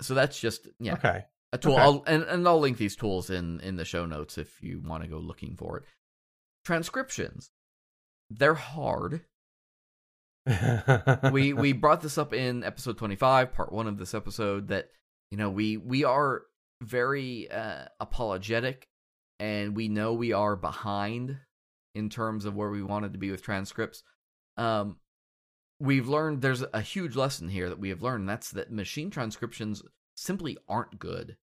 [0.01, 1.27] So that's just yeah, Okay.
[1.53, 1.75] a tool.
[1.75, 1.83] Okay.
[1.83, 5.03] I'll, and and I'll link these tools in in the show notes if you want
[5.05, 5.85] to go looking for it.
[6.65, 7.51] Transcriptions,
[8.31, 9.25] they're hard.
[11.33, 14.91] we we brought this up in episode 25 part 1 of this episode that
[15.31, 16.43] you know we we are
[16.83, 18.89] very uh apologetic
[19.39, 21.39] and we know we are behind
[21.95, 24.03] in terms of where we wanted to be with transcripts
[24.57, 24.97] um
[25.79, 29.11] we've learned there's a huge lesson here that we have learned and that's that machine
[29.11, 29.83] transcriptions
[30.17, 31.37] simply aren't good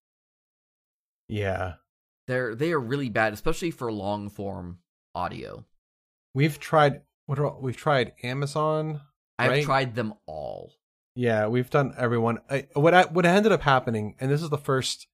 [1.28, 1.74] yeah.
[2.28, 4.80] they're they are really bad especially for long form
[5.14, 5.66] audio
[6.34, 9.02] We've tried what are we've tried Amazon.
[9.40, 9.64] i've Right.
[9.64, 10.74] tried them all
[11.16, 12.40] Yeah, we've done everyone.
[12.50, 15.08] I, what I, what ended up happening, and this is the first,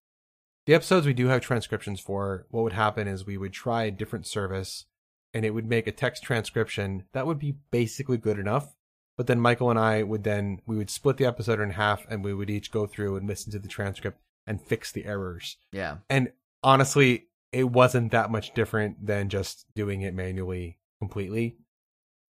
[0.65, 2.45] the episodes we do have transcriptions for.
[2.49, 4.85] What would happen is we would try a different service,
[5.33, 8.75] and it would make a text transcription that would be basically good enough.
[9.17, 12.23] But then Michael and I would then we would split the episode in half, and
[12.23, 15.57] we would each go through and listen to the transcript and fix the errors.
[15.71, 15.97] Yeah.
[16.09, 16.31] And
[16.63, 21.57] honestly, it wasn't that much different than just doing it manually completely.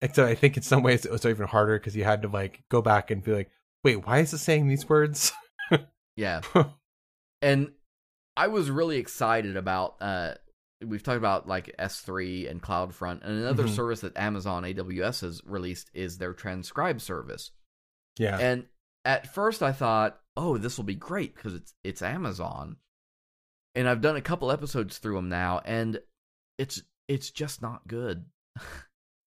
[0.03, 2.62] Except I think in some ways it was even harder because you had to like
[2.68, 3.51] go back and be like,
[3.85, 5.33] wait, why is it saying these words?
[6.16, 6.43] Yeah.
[7.43, 7.72] and
[8.37, 10.35] I was really excited about uh
[10.85, 13.74] we've talked about like S3 and CloudFront and another Mhm.
[13.76, 17.53] service that Amazon AWS has released is their transcribe service.
[18.18, 18.39] yeah.
[18.39, 18.66] And
[19.05, 22.76] at first I thought, "Oh, this will be great because it's it's Amazon."
[23.76, 26.01] And I've done a couple episodes through them now and
[26.59, 28.24] it's it's just not good.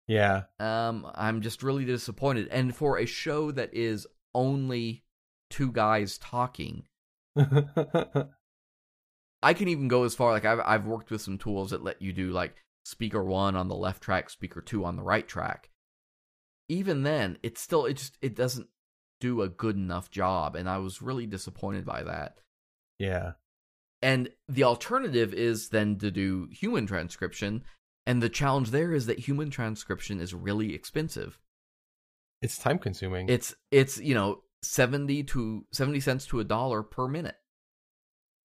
[0.07, 0.43] yeah.
[0.59, 4.05] Um I'm just really disappointed and for a show that is
[4.35, 5.03] only
[5.49, 6.85] two guys talking
[9.43, 12.01] I can even go as far like I've I've worked with some tools that let
[12.01, 15.69] you do like speaker one on the left track, speaker two on the right track.
[16.69, 18.67] Even then, it's still it just it doesn't
[19.19, 22.39] do a good enough job, and I was really disappointed by that.
[22.99, 23.33] yeah.
[23.99, 27.63] And the alternative is then to do human transcription,
[28.05, 31.39] and the challenge there is that human transcription is really expensive.
[32.41, 33.27] It's time consuming.
[33.27, 37.37] It's it's you know seventy to seventy cents to a dollar per minute.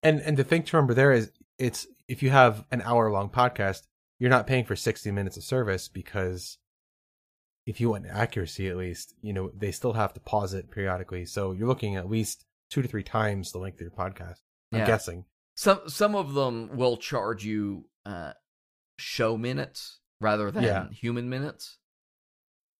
[0.03, 3.29] And and the thing to remember there is it's if you have an hour long
[3.29, 3.83] podcast,
[4.19, 6.57] you're not paying for 60 minutes of service because
[7.65, 11.25] if you want accuracy at least, you know, they still have to pause it periodically.
[11.25, 14.39] So you're looking at least two to three times the length of your podcast.
[14.71, 14.85] I'm Yeah.
[14.87, 15.25] guessing.
[15.55, 18.33] Some some of them will charge you uh,
[18.99, 20.89] show minutes rather than Yeah.
[20.89, 21.77] human minutes.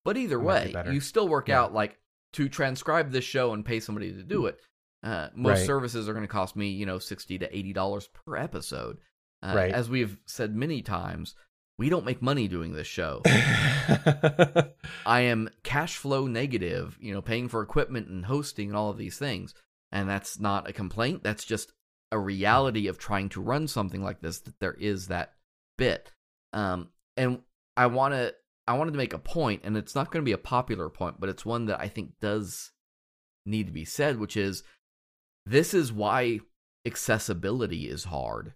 [0.03, 1.61] But either way, you still work Yeah.
[1.61, 1.97] out like
[2.33, 4.59] to transcribe this show and pay somebody to do it.
[5.03, 5.67] Uh, most Right.
[5.67, 8.99] services are going to cost me, you know, sixty to eighty dollars per episode.
[9.41, 9.73] Uh, Right.
[9.73, 11.35] As we've said many times,
[11.77, 13.21] we don't make money doing this show.
[13.25, 18.97] I am cash flow negative, you know, paying for equipment and hosting and all of
[18.97, 19.53] these things.
[19.91, 21.23] And that's not a complaint.
[21.23, 21.71] That's just
[22.11, 25.33] a reality of trying to run something like this that there is that
[25.77, 26.11] bit.
[26.53, 27.39] Um, and
[27.75, 28.33] I want to
[28.67, 31.19] I wanted to make a point and it's not going to be a popular point,
[31.19, 32.71] but it's one that I think does
[33.45, 34.63] need to be said, which is
[35.45, 36.39] this is why
[36.85, 38.53] accessibility is hard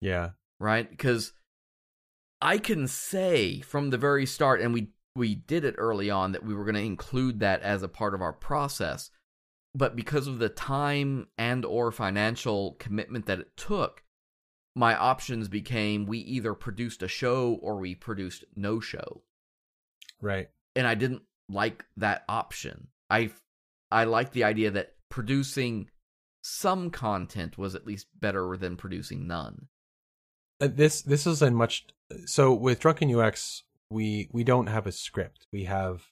[0.00, 0.30] yeah.
[0.60, 0.88] right?
[0.88, 1.32] Because
[2.40, 6.44] I can say from the very start, and we we did it early on that
[6.44, 9.10] we were going to include that as a part of our process,
[9.74, 14.02] but because of the time and or financial commitment that it took,
[14.74, 19.22] my options became we either produced a show or we produced no show,
[20.20, 20.50] Right.
[20.74, 22.88] and I didn't like that option.
[23.08, 23.30] I
[23.90, 25.88] I like the idea that producing
[26.48, 29.66] some content was at least better than producing none.
[30.60, 31.86] Uh, this this is a much
[32.24, 36.04] so with drunken ux we we don't have a script we have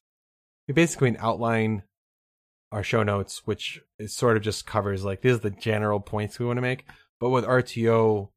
[0.69, 1.83] we basically an outline
[2.73, 6.39] our show notes which is sort of just covers like these are the general points
[6.39, 6.85] we want to make
[7.21, 8.29] but with rto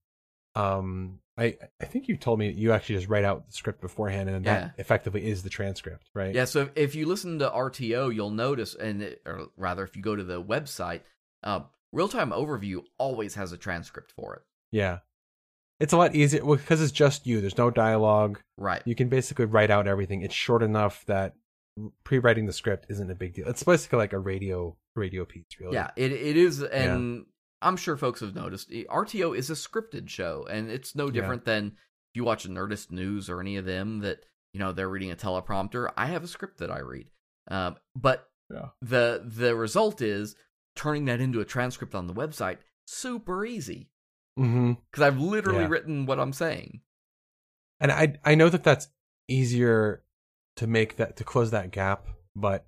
[0.56, 4.30] um i i think you told me you actually just write out the script beforehand
[4.30, 4.60] and Yeah.
[4.60, 8.30] that effectively is the transcript right Yeah, so if, if you listen to RTO, you'll
[8.32, 11.02] notice, and it, or rather, if you go to the website,
[11.44, 11.62] uh,
[11.94, 14.42] Real Time Overview always has a transcript for it.
[14.72, 15.00] yeah
[15.80, 18.82] it's a lot easier well, because it's just you there's no dialogue Right.
[18.86, 20.24] you can basically write out everything.
[20.24, 21.36] It's short enough that
[22.04, 23.48] pre-writing the script isn't a big deal.
[23.48, 25.76] It's basically like a radio radio piece, really.
[25.76, 27.26] Yeah, it it is, and
[27.62, 28.72] I'm sure folks have noticed.
[28.74, 31.12] eh, RTO is a scripted show, and it's no Yeah.
[31.12, 34.90] different than if you watch Nerdist News or any of them that you know they're
[34.90, 35.92] reading a teleprompter.
[35.96, 37.12] I have a script that I read,
[37.52, 38.70] um, but Yeah.
[38.82, 40.36] the the result is
[40.78, 43.90] turning that into a transcript on the website super easy
[44.36, 45.68] because I've literally Yeah.
[45.70, 46.82] written what I'm saying.
[47.80, 48.88] And I I know that that's
[49.28, 50.04] easier
[50.56, 52.66] to make that to close that gap, but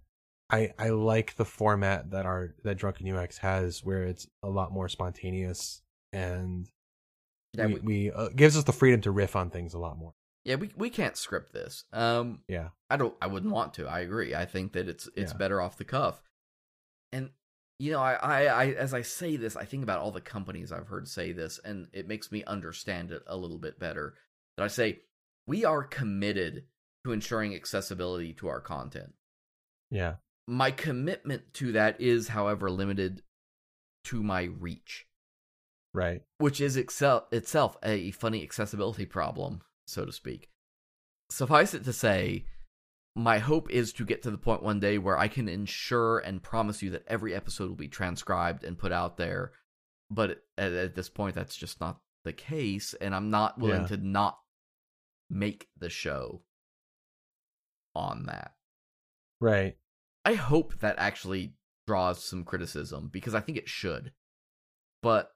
[0.50, 4.72] I I like the format that our that Drunken UX has, where it's a lot
[4.72, 5.82] more spontaneous
[6.12, 6.68] and
[7.54, 9.98] Yeah, we, we- we uh, gives us the freedom to riff on things a lot
[9.98, 10.14] more.
[10.46, 11.84] Yeah, we we can't script this.
[11.94, 12.70] Um, Yeah.
[12.90, 13.16] I don't.
[13.22, 13.88] I wouldn't want to.
[13.88, 14.34] I agree.
[14.34, 15.38] I think that it's it's Yeah.
[15.38, 16.22] better off the cuff.
[17.12, 17.32] And
[17.80, 20.72] you know, I, I I as I say this, I think about all the companies
[20.72, 24.16] I've heard say this, and it makes me understand it a little bit better.
[24.58, 25.00] That I say
[25.48, 26.66] we are committed
[27.06, 29.14] to ensuring accessibility to our content.
[29.90, 30.16] Yeah.
[30.48, 33.22] My commitment to that is, however, limited
[34.06, 35.08] to my reach,
[35.94, 36.24] Right.
[36.40, 40.50] which is excel- itself a funny accessibility problem, so to speak.
[41.30, 42.46] Suffice it to say,
[43.16, 46.42] my hope is to get to the point one day where I can ensure and
[46.42, 49.52] promise you that every episode will be transcribed and put out there.
[50.12, 53.88] But at, at this point, that's just not the case, and I'm not willing Yeah.
[53.88, 54.40] to not
[55.30, 56.42] make the show
[57.96, 58.54] on that.
[59.40, 59.76] right.
[60.26, 61.54] I hope that actually
[61.88, 64.12] draws some criticism because I think it should.
[65.02, 65.32] But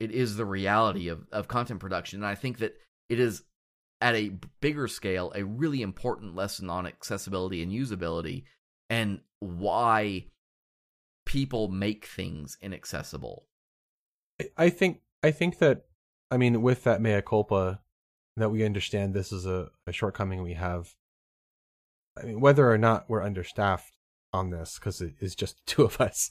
[0.00, 2.18] it is the reality of, of content production.
[2.18, 2.74] And I think that
[3.08, 3.44] it is,
[4.00, 8.44] at a bigger scale, a really important lesson on accessibility and usability
[8.90, 10.26] and why
[11.24, 13.46] people make things inaccessible.
[14.56, 15.86] I- think I think that
[16.30, 17.80] I mean with that mea culpa
[18.36, 20.94] that we understand this is a, a shortcoming we have.
[22.18, 23.96] I mean whether or not we're understaffed
[24.32, 26.30] on this because it is just two of us.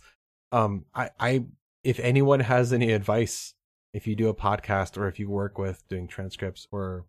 [0.51, 1.45] Um, I I
[1.83, 3.53] if anyone has any advice,
[3.93, 7.05] if you do a podcast or if you work with doing transcripts or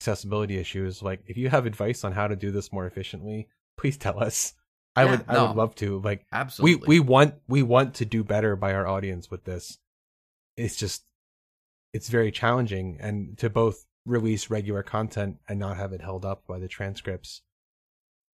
[0.00, 3.96] accessibility issues, like if you have advice on how to do this more efficiently, please
[3.96, 4.54] tell us.
[4.96, 6.00] I Yeah, would I would love to.
[6.00, 6.86] Like Absolutely.
[6.86, 9.78] we we want we want to do better by our audience with this
[10.56, 11.04] it's just
[11.92, 16.46] it's very challenging and to both release regular content and not have it held up
[16.46, 17.42] by the transcripts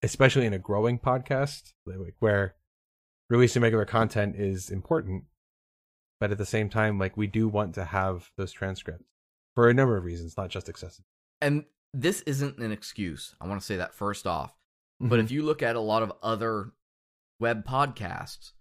[0.02, 2.54] especially in a growing podcast like where
[3.28, 5.24] releasing regular content is important
[6.18, 9.04] but at the same time like we do want to have those transcripts
[9.54, 11.06] for a number of reasons not just accessible
[11.40, 13.34] and this isn't an excuse.
[13.40, 14.54] I want to say that first off.
[15.02, 16.72] But if you look at a lot of other
[17.40, 18.52] web podcasts,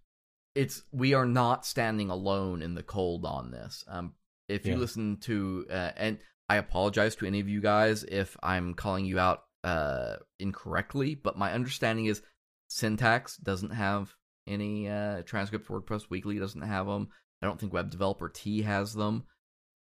[0.55, 3.84] it's we are not standing alone in the cold on this.
[3.88, 4.13] Um,
[4.47, 4.80] if you Yeah.
[4.80, 6.17] listen to, uh, and
[6.47, 11.38] I apologize to any of you guys if I'm calling you out uh, incorrectly, but
[11.38, 12.21] my understanding is
[12.69, 14.15] Syntax doesn't have
[14.47, 15.67] any uh, transcripts.
[15.67, 17.09] WordPress Weekly doesn't have them.
[17.41, 19.25] I don't think Web Developer T has them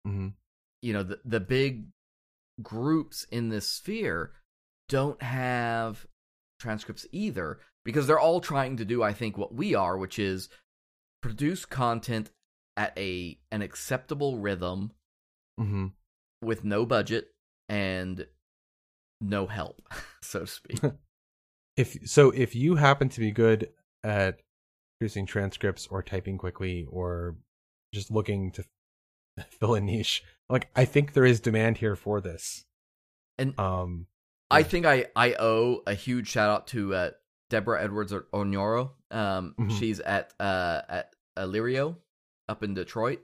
[0.07, 0.28] hmm
[0.82, 1.86] you know the the big
[2.63, 4.33] groups in this sphere
[4.89, 6.07] don't have
[6.59, 10.49] transcripts either because they're all trying to do I think what we are which is
[11.23, 12.31] produce content
[12.77, 14.93] at a an acceptable rhythm
[15.59, 15.89] hmm
[16.43, 17.29] with no budget
[17.69, 18.27] and
[19.21, 19.83] no help
[20.23, 20.81] so to speak.
[21.77, 23.69] If so if you happen to be good
[24.03, 24.41] at
[24.99, 27.37] producing transcripts or typing quickly or
[27.93, 28.65] just looking to
[29.51, 32.64] fill a niche like i think there is demand here for this
[33.38, 34.07] and um
[34.49, 37.11] I think I, I owe a huge shout out to uh,
[37.51, 38.90] Deborah Edwards Onoro.
[39.11, 39.76] Um, Mhm.
[39.76, 41.97] She's at uh, at Lireo
[42.49, 43.22] up in Detroit.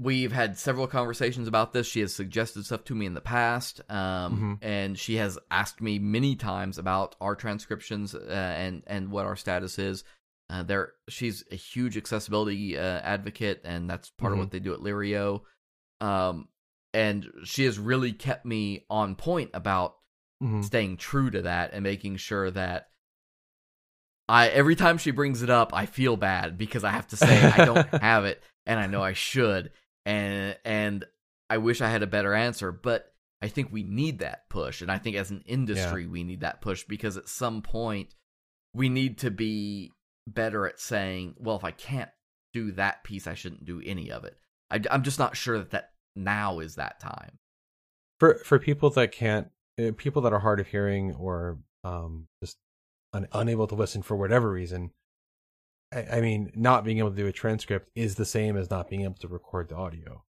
[0.00, 1.86] We've had several conversations about this.
[1.86, 5.98] She has suggested stuff to me in the past, um, and she has asked me
[5.98, 8.18] many times about our transcriptions uh,
[8.58, 10.04] and and what our status is.
[10.50, 14.42] Uh, there, she's a huge accessibility uh, advocate, and that's part of Mhm.
[14.42, 15.42] what they do at Lireo.
[16.00, 16.48] Um,
[16.94, 19.96] and she has really kept me on point about
[20.42, 20.64] mhm.
[20.64, 22.88] staying true to that and making sure that
[24.28, 27.42] I every time she brings it up, I feel bad because I have to say
[27.42, 29.70] I don't have it and I know I should
[30.04, 31.04] and and
[31.50, 34.90] I wish I had a better answer, but I think we need that push and
[34.90, 38.14] I think as an industry we need that push because at some point
[38.74, 39.92] we need to be
[40.26, 42.10] better at saying, well, if I can't
[42.52, 44.36] do that piece, I shouldn't do any of it.
[44.70, 47.38] I, I'm just not sure that that now is that time.
[48.20, 49.48] for for people that can't
[49.80, 52.56] uh, people that are hard of hearing or um just
[53.12, 54.90] un- unable to listen for whatever reason
[55.92, 58.88] I, I mean not being able to do a transcript is the same as not
[58.90, 60.24] being able to record the audio.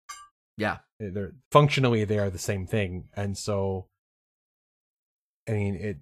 [0.58, 3.88] Yeah, Uh, they're functionally they are the same thing and so
[5.48, 5.98] i mean it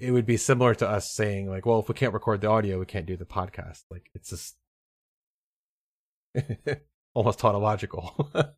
[0.00, 2.78] it would be similar to us saying like well if we can't record the audio
[2.78, 3.84] we can't do the podcast.
[3.90, 4.56] Like it's just
[7.14, 8.30] almost tautological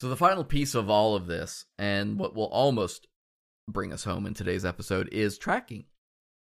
[0.00, 3.06] So the final piece of all of this, and what will almost
[3.68, 5.84] bring us home in today's episode, is tracking.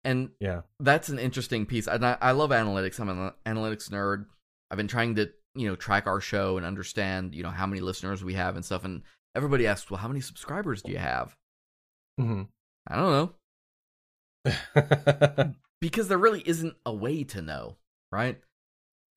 [0.05, 1.87] And yeah that's an interesting piece.
[1.89, 3.01] And I, I love analytics.
[3.01, 4.27] I'm an analytics nerd.
[4.71, 7.81] I've been trying to, you know, track our show and understand, you know, how many
[7.81, 8.85] listeners we have and stuff.
[8.85, 9.03] And
[9.35, 11.37] everybody asks, well, how many subscribers do you have?
[12.21, 12.49] Mhm.
[12.89, 13.35] I don't
[14.45, 15.55] know.
[15.81, 17.77] Because there really isn't a way to know,
[18.13, 18.41] right?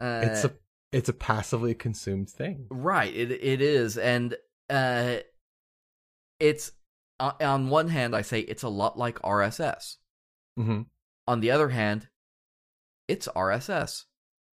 [0.01, 0.53] Uh, it's a
[0.95, 2.67] it's a passively consumed thing.
[2.69, 4.35] Right, it it is, and
[4.69, 5.17] uh,
[6.39, 6.71] it's
[7.19, 9.97] on, on one hand, I say it's a lot like RSS.
[10.57, 10.81] hmm
[11.27, 12.07] On the other hand,
[13.07, 14.05] it's RSS,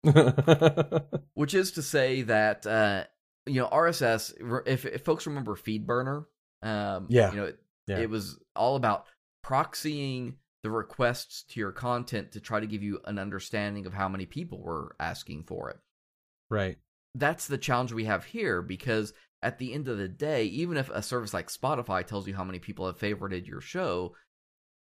[1.34, 3.05] which is to say that uh,
[3.47, 4.32] you know RSS.
[4.66, 6.24] If, if folks remember FeedBurner,
[6.62, 7.30] um, Yeah.
[7.30, 7.99] you know, it, Yeah.
[7.99, 9.07] it was all about
[9.45, 14.09] proxying the requests to your content to try to give you an understanding of how
[14.09, 15.78] many people were asking for it.
[16.51, 16.78] Right.
[17.14, 20.90] that's the challenge we have here because at the end of the day, even if
[20.90, 24.14] a service like Spotify tells you how many people have favorited your show,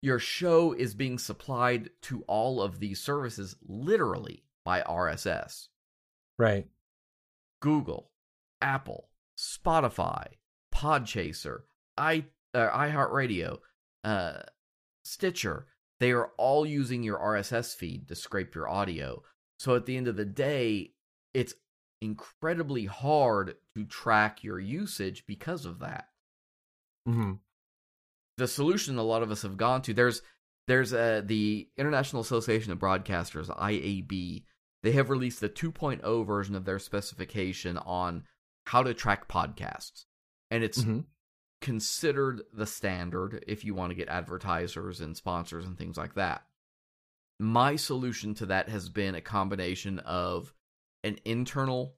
[0.02, 5.68] your show is being supplied to all of these services literally by RSS.
[6.38, 6.68] Right.
[7.62, 8.12] Google,
[8.62, 10.34] Apple, Spotify,
[10.74, 11.62] Podchaser,
[11.98, 13.58] i uh, iHeartRadio,
[14.04, 14.38] uh,
[15.04, 15.68] Stitcher.
[16.00, 19.24] They are all using your RSS feed to scrape your audio.
[19.58, 20.92] So at the end of the day,
[21.36, 21.54] it's
[22.02, 26.08] incredibly hard to track your usage because of that.
[27.06, 27.34] hmm
[28.38, 30.22] The solution a lot of us have gone to there's
[30.68, 34.44] there's uh, the International Association of Broadcasters IAB.
[34.82, 38.24] They have released a 2.0 version of their specification on
[38.66, 40.06] how to track podcasts,
[40.50, 41.02] and it's hmm
[41.62, 46.44] considered the standard if you want to get advertisers and sponsors and things like that.
[47.40, 50.54] My solution to that has been a combination of
[51.06, 51.96] an internal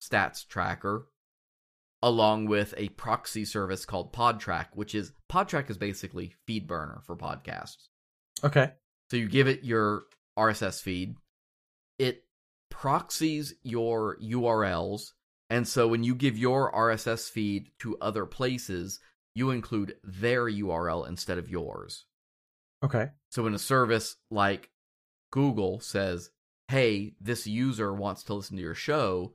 [0.00, 1.08] stats tracker
[2.02, 7.88] along with a proxy service called Podtrac, which is Podtrac is basically FeedBurner for podcasts.
[8.42, 8.72] Okay.
[9.10, 10.04] So you give it your
[10.38, 11.16] RSS feed,
[11.98, 12.24] it
[12.70, 15.12] proxies your URLs,
[15.50, 19.00] and so when you give your RSS feed to other places,
[19.34, 22.04] you include their URL instead of yours.
[22.84, 23.10] Okay.
[23.30, 24.70] So when a service like
[25.30, 26.30] Google says,
[26.68, 29.34] "Hey, this user wants to listen to your show,"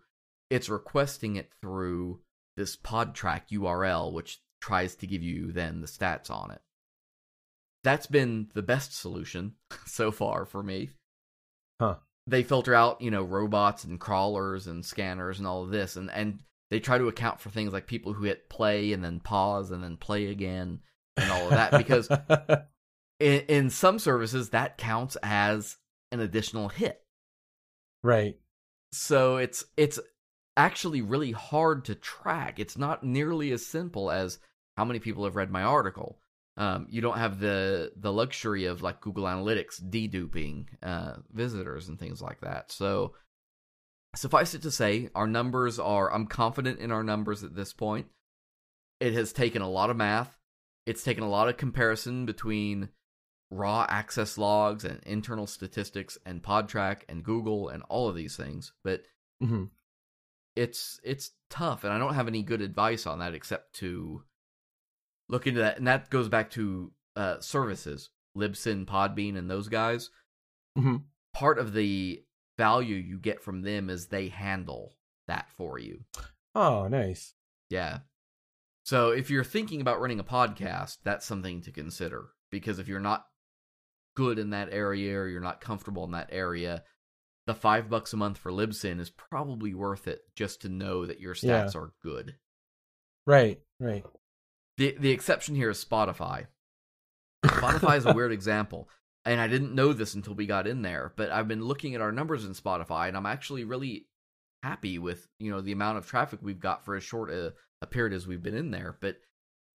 [0.50, 2.22] it's requesting it through
[2.58, 6.62] this Podtrac URL, which tries to give you then the stats on it.
[7.84, 9.56] That's been the best solution
[9.86, 10.90] so far for me.
[11.80, 11.96] Huh.
[12.28, 16.12] They filter out, you know, robots and crawlers and scanners and all of this, and
[16.12, 19.72] and they try to account for things like people who hit play and then pause
[19.72, 20.82] and then play again
[21.18, 22.08] and all of that because
[23.20, 25.78] in, in some services that counts as
[26.12, 27.02] an additional hit.
[28.04, 28.38] Right.
[28.92, 30.00] So it's it's
[30.58, 32.60] actually really hard to track.
[32.60, 34.40] It's not nearly as simple as
[34.78, 36.20] how many people have read my article.
[36.58, 41.98] Um, you don't have the the luxury of like Google Analytics deduping uh, visitors and
[41.98, 42.72] things like that.
[42.72, 43.14] So
[44.16, 46.12] suffice it to say, our numbers are.
[46.12, 48.08] I'm confident in our numbers at this point.
[49.00, 50.38] It has taken a lot of math.
[50.86, 52.90] It's taken a lot of comparison between
[53.52, 58.74] raw access logs and internal statistics and Podtrac and Google and all of these things,
[58.84, 59.04] but
[59.42, 59.66] hmm
[60.56, 64.24] it's it's tough and I don't have any good advice on that except to
[65.30, 70.10] look into that and that goes back to uh services, Libsyn, Podbean and those guys.
[70.76, 70.98] hmm
[71.34, 72.24] Part of the
[72.58, 74.96] value you get from them is they handle
[75.28, 76.02] that for you.
[76.54, 77.36] Oh, nice.
[77.70, 78.00] Yeah.
[78.84, 83.00] So if you're thinking about running a podcast, that's something to consider because if you're
[83.00, 83.29] not
[84.16, 86.84] good in that area or you're not comfortable in that area,
[87.48, 91.20] the five bucks a month for Libsyn is probably worth it just to know that
[91.20, 91.66] your Yeah.
[91.66, 92.36] stats are good.
[93.26, 93.62] Right.
[93.80, 94.06] Right.
[94.78, 96.48] The the exception here is Spotify.
[97.46, 98.90] Spotify is a weird example,
[99.26, 101.14] and I didn't know this until we got in there.
[101.16, 104.08] But I've been looking at our numbers in Spotify, and I'm actually really
[104.64, 107.88] happy with you know the amount of traffic we've got for as short a, a
[107.88, 108.98] period as we've been in there.
[109.00, 109.18] But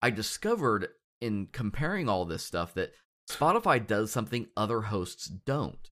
[0.03, 0.89] I discovered
[1.21, 2.93] in comparing all this stuff that
[3.31, 5.91] Spotify does something other hosts don't.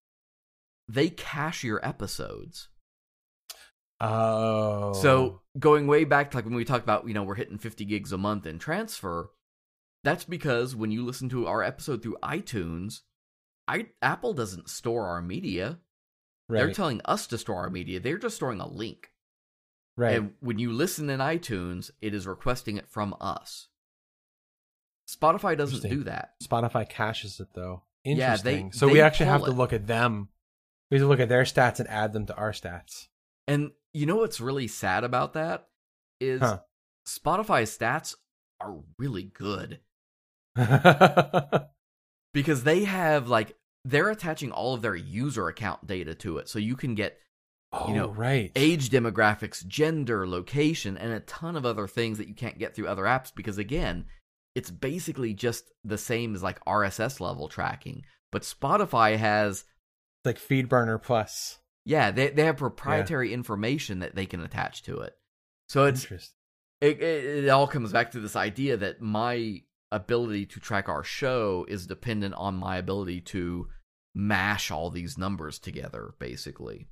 [0.88, 2.68] They cache your episodes.
[4.00, 4.92] Oh.
[4.94, 7.84] So going way back to like when we talked about, you know, we're hitting 50
[7.84, 9.30] gigs a month in transfer,
[10.04, 13.00] that's because when you listen to our episode through iTunes,
[13.68, 15.78] I Apple doesn't store our media.
[16.48, 17.98] They're telling us to store our media.
[18.00, 19.10] They're just storing a link.
[19.96, 20.16] right.
[20.16, 23.68] And when you listen in iTunes, it is requesting it from us.
[25.14, 26.34] Spotify doesn't do that.
[26.42, 27.82] Spotify caches it though.
[28.04, 28.72] Yeah, they- Interesting.
[28.72, 30.28] so they we actually have pull to look at them.
[30.90, 33.08] We have to look at their stats and add them to our stats.
[33.48, 35.68] And you know what's really sad about that
[36.20, 36.60] is Huh.
[37.06, 38.14] Spotify's stats
[38.60, 39.80] are really good.
[40.56, 41.60] oh,
[42.34, 46.58] because they have like they're attaching all of their user account data to it so
[46.58, 47.18] you can get
[47.72, 48.52] You oh, know, Oh, right.
[48.54, 52.86] age demographics gender location and a ton of other things that you can't get through
[52.88, 54.04] other apps because again
[54.54, 59.64] it's basically just the same as like rss level tracking but spotify has
[60.24, 61.58] like FeedBurner Plus.
[61.84, 65.14] yeah they, they have proprietary information that they can attach to it.
[65.68, 70.60] So it's it, it, it all comes back to this idea that my ability to
[70.60, 73.68] track our show is dependent on my ability to
[74.14, 76.88] mash all these numbers together basically.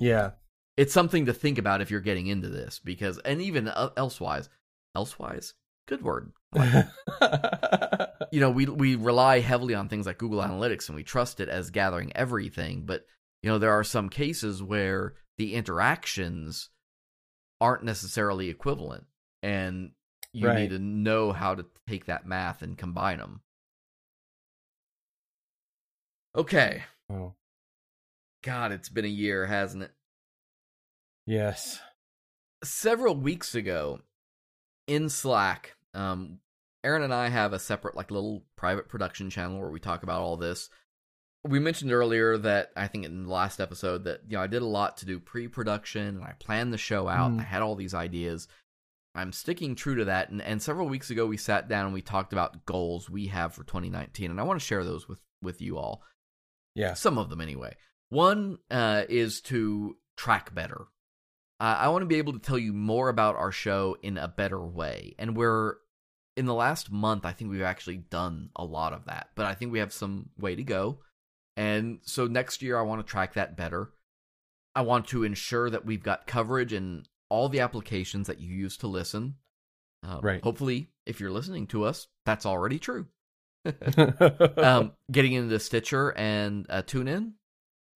[0.00, 0.32] Yeah.
[0.76, 4.48] it's something to think about if you're getting into this because and even uh, elsewise
[4.96, 5.54] elsewise?
[5.86, 6.32] Good word
[8.32, 11.48] you know we we rely heavily on things like Google Analytics and we trust it
[11.48, 13.04] as gathering everything but
[13.42, 16.70] you know there are some cases where the interactions
[17.60, 19.04] aren't necessarily equivalent
[19.42, 19.92] and
[20.32, 20.56] you Right.
[20.62, 23.40] need to know how to take that math and combine them
[26.36, 26.82] Okay.
[27.08, 27.34] Oh,
[28.42, 29.92] God, it's been a year, hasn't it?
[31.26, 31.80] yes.
[32.64, 34.00] Several weeks ago
[34.86, 36.38] in Slack, um,
[36.84, 40.20] Aaron and I have a separate, like, little private production channel where we talk about
[40.20, 40.68] all this.
[41.42, 44.62] We mentioned earlier that I think in the last episode that, you know, I did
[44.62, 47.32] a lot to do pre production and I planned the show out.
[47.32, 47.40] Mm.
[47.40, 48.48] I had all these ideas.
[49.14, 50.30] I'm sticking true to that.
[50.30, 53.54] And, and several weeks ago, we sat down and we talked about goals we have
[53.54, 54.30] for 2019.
[54.30, 56.02] And I want to share those with, with you all.
[56.74, 56.94] Yeah.
[56.94, 57.76] Some of them, anyway.
[58.08, 60.86] One uh, is to track better.
[61.60, 64.28] Uh, I want to be able to tell you more about our show in a
[64.28, 65.14] better way.
[65.18, 65.76] And we're,
[66.36, 69.28] in the last month, I think we've actually done a lot of that.
[69.34, 70.98] But I think we have some way to go.
[71.56, 73.92] And so next year, I want to track that better.
[74.74, 78.76] I want to ensure that we've got coverage in all the applications that you use
[78.78, 79.36] to listen.
[80.06, 80.42] Uh, Right.
[80.42, 83.06] Hopefully, if you're listening to us, that's already true
[84.56, 87.32] um, getting into Stitcher and uh, TuneIn,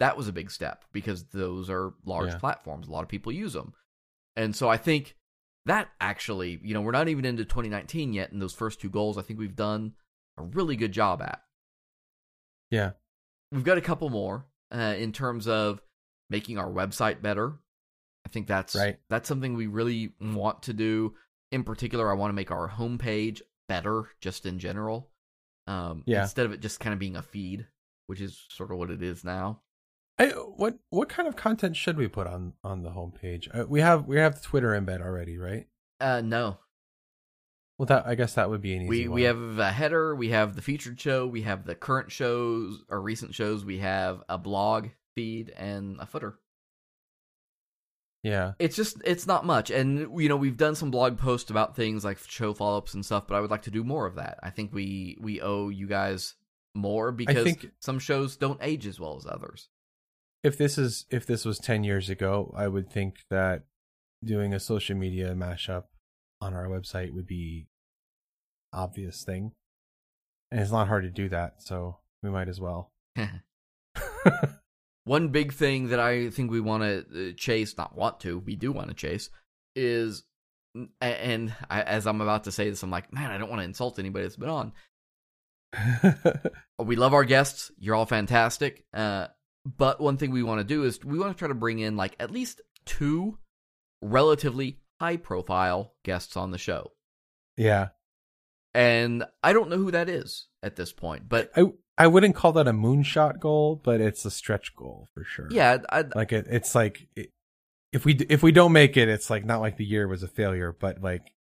[0.01, 2.39] that was a big step because those are large Yeah.
[2.39, 2.89] platforms.
[2.89, 3.75] A lot of people use them,
[4.37, 5.17] and so I think
[5.69, 9.17] that actually, you know, we're not even into 2019 yet, and those first two goals,
[9.17, 9.95] I think we've done
[10.37, 11.43] a really good job at.
[12.71, 12.93] yeah.
[13.51, 15.81] We've got a couple more uh, in terms of
[16.29, 17.55] making our website better.
[18.27, 18.99] I think that's Right.
[19.09, 21.15] that's something we really want to do.
[21.51, 25.09] In particular, I want to make our homepage better, just in general.
[25.67, 26.23] Um, Yeah.
[26.23, 27.67] Instead of it just kind of being a feed,
[28.07, 29.63] which is sort of what it is now.
[30.19, 33.49] I, what what kind of content should we put on on the homepage?
[33.57, 35.67] Uh, we have we have the Twitter embed already, right?
[36.01, 36.59] Uh, no,
[37.79, 38.89] Well, that I guess that would be an easy.
[38.89, 42.83] we we have a header, we have the featured show, we have the current shows
[42.89, 46.39] or recent shows, we have a blog feed and a footer.
[48.23, 51.77] yeah It's just it's not much, and you know we've done some blog posts about
[51.77, 54.17] things like show follow ups and stuff, but I would like to do more of
[54.17, 54.39] that.
[54.43, 56.35] I think we we owe you guys
[56.75, 59.69] more because think- some shows don't age as well as others.
[60.43, 63.65] If this is if this was 10 years ago i would think that
[64.25, 65.85] doing a social media mashup
[66.41, 67.69] on our website would be
[68.73, 69.53] obvious thing
[70.51, 72.93] and it's not hard to do that so we might as well
[75.09, 78.73] One big thing that I think we want to chase, not want to, we do
[78.73, 79.31] want to chase,
[79.75, 80.23] is,
[81.01, 83.65] and I, as I'm about to say this, I'm like, man, I don't want to
[83.65, 84.73] insult anybody that's been on.
[86.79, 87.73] We love our guests.
[87.79, 88.85] You're all fantastic.
[88.93, 89.29] Uh,
[89.77, 91.97] but one thing we want to do is we want to try to bring in
[91.97, 93.39] like at least two
[94.01, 96.93] relatively high profile guests on the show.
[97.57, 97.89] yeah.
[98.75, 101.65] And I don't know who that is at this point, but i
[101.97, 105.49] i wouldn't call that a moonshot goal but it's a stretch goal for sure.
[105.51, 107.31] Yeah, I, like it, it's like it,
[107.93, 110.29] if we if we don't make it it's like not like the year was a
[110.29, 111.33] failure but like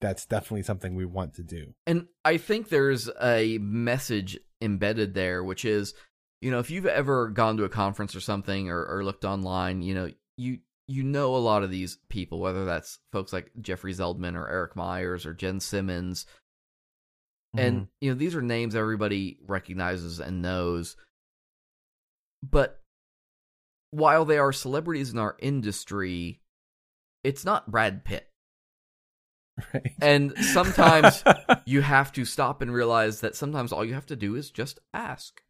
[0.00, 1.74] that's definitely something we want to do.
[1.86, 5.94] And I think there's a message embedded there, which is,
[6.40, 9.82] you know, if you've ever gone to a conference or something or, or looked online,
[9.82, 13.94] you know, you you know a lot of these people, whether that's folks like Jeffrey
[13.94, 16.26] Zeldman or Eric Myers or Jen Simmons.
[17.56, 17.84] And, mm-hmm.
[18.00, 20.96] you know, these are names everybody recognizes and knows.
[22.48, 22.80] But
[23.90, 26.40] while they are celebrities in our industry,
[27.22, 28.28] it's not Brad Pitt.
[29.74, 31.22] right And sometimes
[31.66, 34.80] you have to stop and realize that sometimes all you have to do is just
[34.94, 35.42] ask.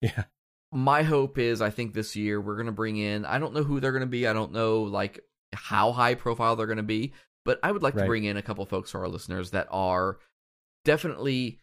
[0.00, 0.24] Yeah
[0.72, 3.62] My hope is I think this year we're going to bring in I don't know
[3.62, 4.26] who they're going to be.
[4.26, 5.20] I don't know like
[5.52, 7.12] how high profile they're going to be,
[7.44, 10.18] but I would like to bring in a couple folks for our listeners that are
[10.84, 11.60] definitely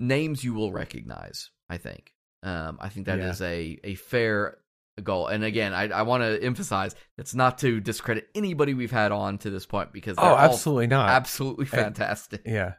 [0.00, 2.12] names you will recognize, I think.
[2.42, 3.46] Um I think that is Yeah.
[3.48, 4.58] a a fair
[5.02, 5.28] goal.
[5.28, 9.38] And again, I I want to emphasize it's not to discredit anybody we've had on
[9.38, 12.42] to this point because they're oh all absolutely not absolutely fantastic.
[12.44, 12.74] yeah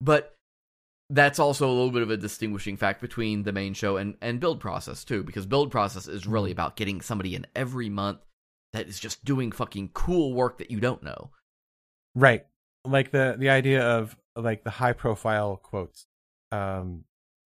[0.00, 0.36] But
[1.12, 4.40] that's also a little bit of a distinguishing fact between the main show and, and
[4.40, 6.54] build process too, because build process is really Mhm.
[6.54, 8.20] about getting somebody in every month
[8.72, 11.30] that is just doing fucking cool work that you don't know.
[12.14, 12.46] Right.
[12.84, 16.06] Like the the idea of like the high profile quotes
[16.50, 17.04] um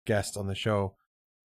[0.06, 0.94] guest on the show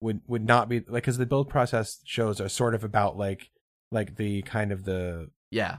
[0.01, 3.51] would would not be like cuz the build process shows are sort of about like
[3.91, 5.79] like the kind of the Yeah,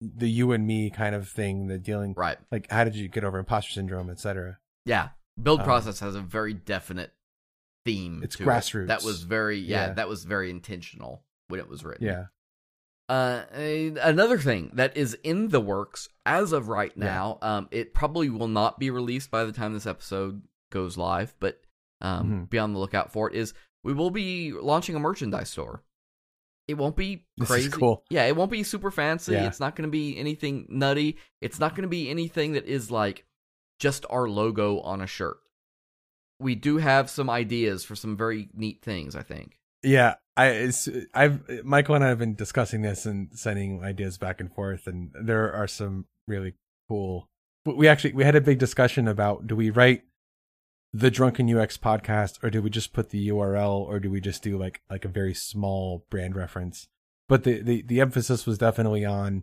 [0.00, 2.38] the you and me kind of thing, the dealing right.
[2.50, 4.58] like how did you get over imposter syndrome, etc.
[4.86, 5.10] Yeah,
[5.42, 7.12] build Um, process has a very definite
[7.84, 8.20] theme.
[8.22, 8.46] It's to it.
[8.46, 8.88] grassroots.
[8.88, 9.92] That was very yeah, Yeah.
[9.94, 12.06] That was very intentional when it was written.
[12.06, 12.26] Yeah.
[13.08, 13.44] Uh,
[14.02, 17.04] another thing that is in the works as of right Yeah.
[17.04, 21.34] now, um, it probably will not be released by the time this episode goes live,
[21.40, 21.62] but
[22.00, 22.50] um, Mhm.
[22.50, 23.34] be on the lookout for it.
[23.34, 25.82] Is we will be launching a merchandise store.
[26.68, 27.70] It won't be crazy.
[27.70, 28.04] cool.
[28.10, 29.32] Yeah, it won't be super fancy.
[29.32, 29.46] Yeah.
[29.46, 31.16] It's not going to be anything nutty.
[31.40, 33.24] It's not going to be anything that is like
[33.78, 35.38] just our logo on a shirt.
[36.40, 39.16] we do have some ideas for some very neat things.
[39.16, 39.58] I think.
[39.82, 40.70] Yeah, I
[41.14, 45.10] I've Michael and I have been discussing this and sending ideas back and forth, and
[45.20, 46.54] there are some really
[46.88, 47.28] cool.
[47.64, 50.02] We actually we had a big discussion about do we write
[50.92, 54.42] the Drunken UX podcast or do we just put the URL or do we just
[54.42, 56.88] do like like a very small brand reference?
[57.28, 59.42] But the the the emphasis was definitely on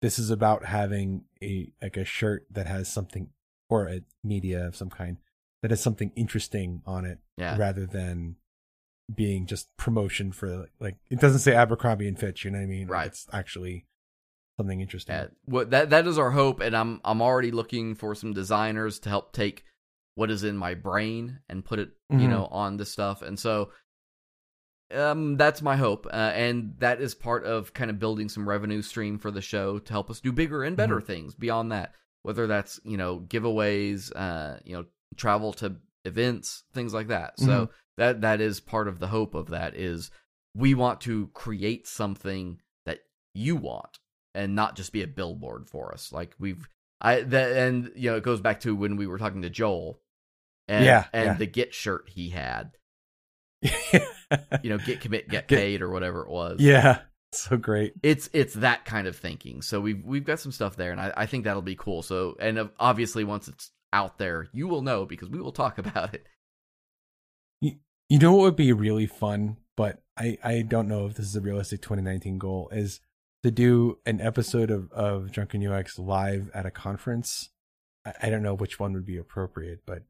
[0.00, 3.30] this is about having a like a shirt that has something
[3.68, 5.16] or a media of some kind
[5.62, 7.56] that has something interesting on it Yeah.
[7.56, 8.36] rather than
[9.14, 12.66] being just promotion for like it doesn't say Abercrombie and Fitch, you know what I
[12.66, 12.88] mean?
[12.88, 13.06] Right.
[13.06, 13.86] It's actually
[14.58, 15.14] something interesting.
[15.14, 18.98] Yeah, what that that is our hope, and I'm I'm already looking for some designers
[19.00, 19.64] to help take
[20.16, 22.30] what is in my brain and put it, you Mhm.
[22.30, 23.20] know, on this stuff.
[23.22, 23.70] And so,
[24.94, 28.82] um, that's my hope, uh, and that is part of kind of building some revenue
[28.82, 31.92] stream for the show to help us do bigger and better things beyond that.
[32.26, 34.84] Whether that's you know giveaways, uh, you know,
[35.16, 37.38] travel to events, things like that.
[37.38, 40.10] So that that is part of the hope of that is
[40.54, 42.98] we want to create something that
[43.32, 44.00] you want
[44.34, 46.12] and not just be a billboard for us.
[46.12, 46.68] Like we've
[47.00, 50.00] I that and you know it goes back to when we were talking to Joel
[50.66, 51.34] and Yeah, and yeah.
[51.34, 52.72] the get shirt he had.
[54.64, 56.58] You know, git commit, get Get- paid or whatever it was.
[56.60, 57.94] yeah, so great.
[58.02, 59.62] It's it's that kind of thinking.
[59.62, 62.02] So we've we've got some stuff there and I, I think that'll be cool.
[62.02, 66.14] So and obviously once it's out there, you will know because we will talk about
[66.14, 66.26] it.
[68.08, 71.36] You know what would be really fun, but I I don't know if this is
[71.36, 73.00] a realistic 2019 goal is
[73.42, 77.50] to do an episode of of Drunken UX live at a conference.
[78.04, 80.02] I, I don't know which one would be appropriate, but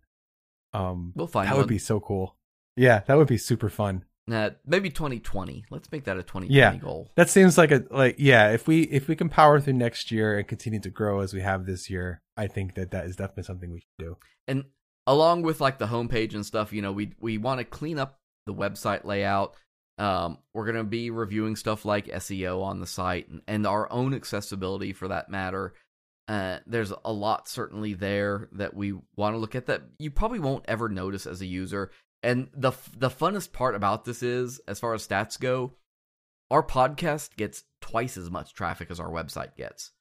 [0.74, 1.62] um We'll find that one.
[1.62, 2.36] would be so cool.
[2.76, 4.05] Yeah, that would be super fun.
[4.31, 5.65] Uh, maybe 2020.
[5.70, 6.74] Let's make that a 2020 Yeah.
[6.77, 7.11] goal.
[7.15, 8.51] That seems like a like yeah.
[8.51, 11.43] If we if we can power through next year and continue to grow as we
[11.43, 14.16] have this year, I think that that is definitely something we should do.
[14.48, 14.65] and
[15.07, 18.19] along with like the homepage and stuff you know we we want to clean up
[18.47, 19.55] the website layout
[19.98, 23.90] um we're going to be reviewing stuff like SEO on the site and, and our
[23.93, 25.74] own accessibility for that matter
[26.27, 30.40] uh there's a lot certainly there that we want to look at that you probably
[30.40, 34.78] won't ever notice as a user and the the funnest part about this is as
[34.80, 35.74] far as stats go
[36.51, 39.93] our podcast gets twice as much traffic as our website gets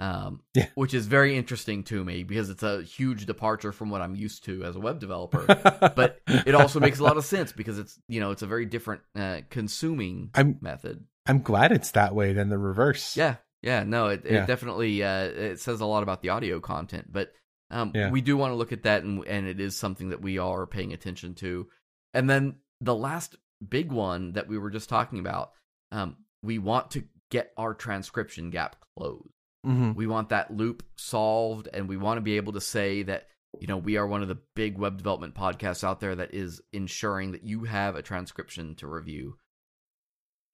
[0.00, 0.68] um, Yeah.
[0.76, 4.44] which is very interesting to me because it's a huge departure from what I'm used
[4.44, 5.44] to as a web developer.
[5.96, 8.64] but it also makes a lot of sense because it's you know it's a very
[8.64, 11.04] different uh, consuming I'm method.
[11.26, 13.16] I'm glad it's that way than the reverse.
[13.16, 14.44] Yeah, yeah, no, it, Yeah.
[14.44, 17.32] it definitely uh, it says a lot about the audio content, but
[17.70, 18.10] um, Yeah.
[18.10, 20.66] we do want to look at that, and and it is something that we are
[20.66, 21.68] paying attention to.
[22.14, 23.36] And then the last
[23.66, 25.52] big one that we were just talking about,
[25.92, 29.28] um, we want to get our transcription gap closed.
[29.64, 33.28] hmm We want that loop solved, and we want to be able to say that
[33.60, 36.60] you know we are one of the big web development podcasts out there that is
[36.72, 39.36] ensuring that you have a transcription to review.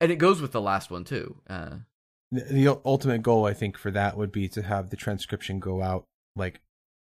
[0.01, 1.41] And it goes with the last one too.
[1.49, 1.77] Uh,
[2.31, 5.81] The, the ultimate goal, I think, for that would be to have the transcription go
[5.81, 6.03] out
[6.35, 6.59] like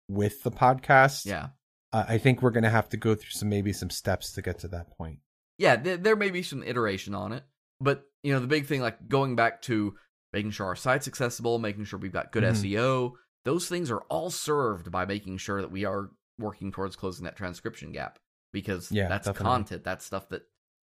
[0.08, 1.26] with the podcast.
[1.26, 1.48] yeah,
[1.92, 4.58] Uh, I think we're gonna have to go through some maybe some steps to get
[4.60, 5.20] to that point.
[5.58, 5.76] yeah.
[5.76, 7.44] There, there may be some iteration on it,
[7.80, 9.94] but you know the big thing, like going back to
[10.32, 12.54] making sure our site's accessible, making sure we've got good Mhm.
[12.54, 13.12] SEO.
[13.44, 17.36] Those things are all served by making sure that we are working towards closing that
[17.36, 18.18] transcription gap
[18.52, 19.44] because Yeah, that's definitely.
[19.50, 20.42] content, that's stuff that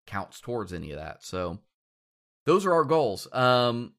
[0.07, 1.23] counts towards any of that.
[1.23, 1.59] So
[2.45, 3.27] those are our goals.
[3.33, 3.95] Um,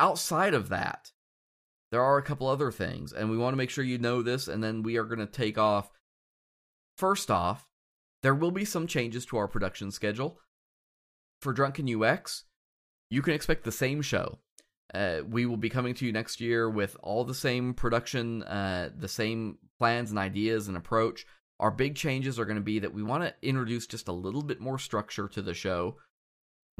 [0.00, 1.12] outside of that,
[1.94, 4.48] there are a couple other things, and we want to make sure you know this,
[4.48, 5.92] and then we are going to take off.
[6.98, 7.68] First off,
[8.24, 10.40] there will be some changes to our production schedule.
[11.40, 12.46] For Drunken UX,
[13.10, 14.40] you can expect the same show.
[14.92, 18.90] Uh, we will be coming to you next year with all the same production, uh,
[18.98, 21.24] the same plans and ideas and approach.
[21.60, 24.42] Our big changes are going to be that we want to introduce just a little
[24.42, 25.98] bit more structure to the show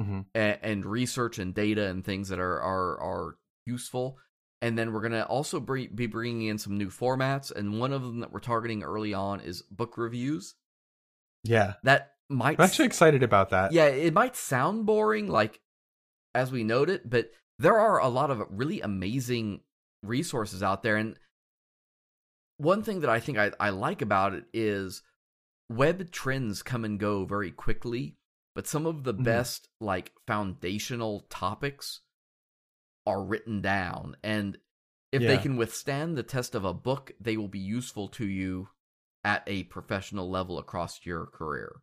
[0.00, 0.22] Mm-hmm.
[0.34, 4.18] and, and research and data and things that are are are useful.
[4.64, 8.00] And then we're gonna also bring, be bringing in some new formats, and one of
[8.00, 10.54] them that we're targeting early on is book reviews.
[11.42, 13.72] Yeah, That might I'm actually excited about that.
[13.72, 15.60] yeah, it might sound boring, like
[16.34, 19.60] as we note it, but there are a lot of really amazing
[20.02, 20.96] resources out there.
[20.96, 21.18] And
[22.56, 25.02] one thing that I think I, I like about it is
[25.68, 28.16] web trends come and go very quickly,
[28.54, 29.24] but some of the Mhm.
[29.24, 32.00] best like foundational topics
[33.06, 34.16] are written down.
[34.22, 34.58] And
[35.12, 38.68] if they can withstand the test of a book, they will be useful to you
[39.24, 41.76] at a professional level across your career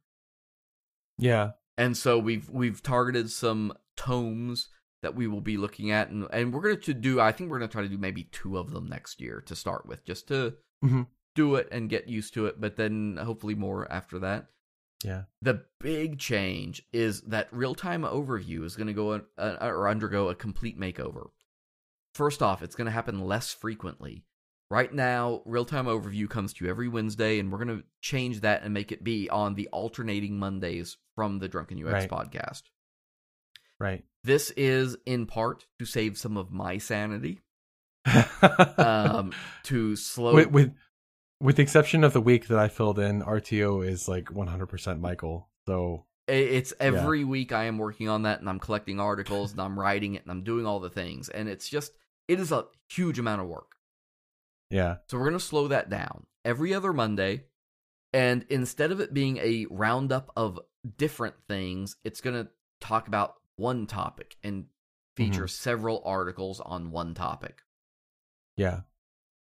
[1.17, 1.51] yeah.
[1.77, 4.69] and so we've we've targeted some tomes
[5.01, 7.57] that we will be looking at and, and we're going to do i think we're
[7.57, 10.27] going to try to do maybe two of them next year to start with just
[10.27, 10.53] to
[10.83, 11.07] Mhm.
[11.35, 14.47] do it and get used to it, but then hopefully more after that.
[15.03, 15.23] Yeah.
[15.41, 20.29] The big change is that real time overview is going to go uh, or undergo
[20.29, 21.29] a complete makeover.
[22.13, 24.25] First off, it's going to happen less frequently.
[24.69, 28.41] Right now, real time overview comes to you every Wednesday, and we're going to change
[28.41, 32.09] that and make it be on the alternating Mondays from the Drunken UX Right.
[32.09, 32.63] podcast.
[33.79, 34.03] Right.
[34.23, 37.41] This is in part to save some of my sanity,
[38.77, 39.33] um,
[39.63, 40.35] to slow.
[40.35, 40.73] with, with
[41.41, 45.49] with the exception of the week that I filled in, RTO is like 100% Michael.
[45.67, 49.77] So It's every week I am working on that and I'm collecting articles and I'm
[49.77, 51.29] writing it and I'm doing all the things.
[51.29, 51.93] And it's just,
[52.27, 53.71] it is a huge amount of work.
[54.69, 57.45] yeah, So we're going to slow that down every other Monday.
[58.13, 60.59] And instead of it being a roundup of
[60.97, 64.65] different things, it's going to talk about one topic and
[65.15, 65.47] feature mm-hmm.
[65.47, 67.61] several articles on one topic.
[68.57, 68.81] yeah,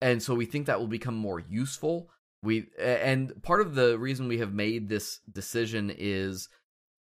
[0.02, 2.10] and so we think that will become more useful.
[2.42, 6.48] We and part of the reason we have made this decision is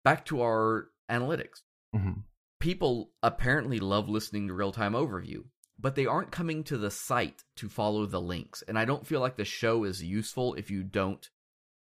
[0.05, 1.63] back to our analytics.
[1.95, 2.21] Hmm
[2.61, 5.45] people apparently love listening to real-time overview
[5.81, 8.63] but they aren't coming to the site to follow the links.
[8.67, 11.29] And i don't feel like the show is useful if you don't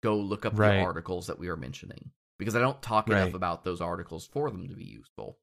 [0.03, 0.77] go look up Right.
[0.77, 3.23] the articles that we are mentioning because i don't talk Right.
[3.23, 5.39] enough about those articles for them to be useful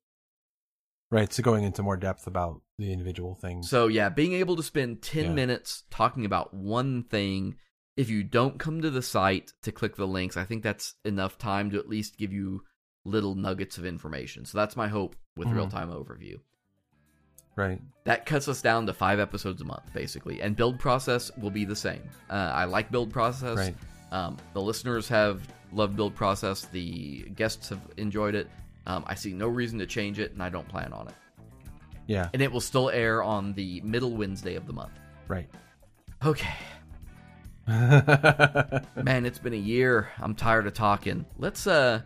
[1.15, 1.31] right.
[1.33, 3.69] So going into more depth about the individual things.
[3.69, 5.31] So yeah, being able to spend 10 Yeah.
[5.33, 7.55] minutes talking about one thing
[7.97, 11.37] if you don't come to the site to click the links, I think that's enough
[11.37, 12.63] time to at least give you
[13.05, 14.43] little nuggets of information.
[14.43, 15.55] So that's my hope with Mhm.
[15.55, 16.39] real-time overview.
[17.57, 17.79] right.
[18.03, 20.41] That cuts us down to 5 episodes a month basically.
[20.41, 22.01] And build process will be the same.
[22.29, 23.55] Uh, I like build process.
[23.57, 23.75] Right.
[24.11, 28.49] Um, the listeners have loved build process, the guests have enjoyed it.
[28.87, 31.15] Um, I see no reason to change it and I don't plan on it.
[32.07, 32.29] Yeah.
[32.33, 34.91] And it will still air on the middle Wednesday of the month.
[35.27, 35.49] Right.
[36.23, 36.53] Okay.
[37.67, 40.09] Man, it's been a year.
[40.19, 41.25] I'm tired of talking.
[41.39, 42.01] Let's uh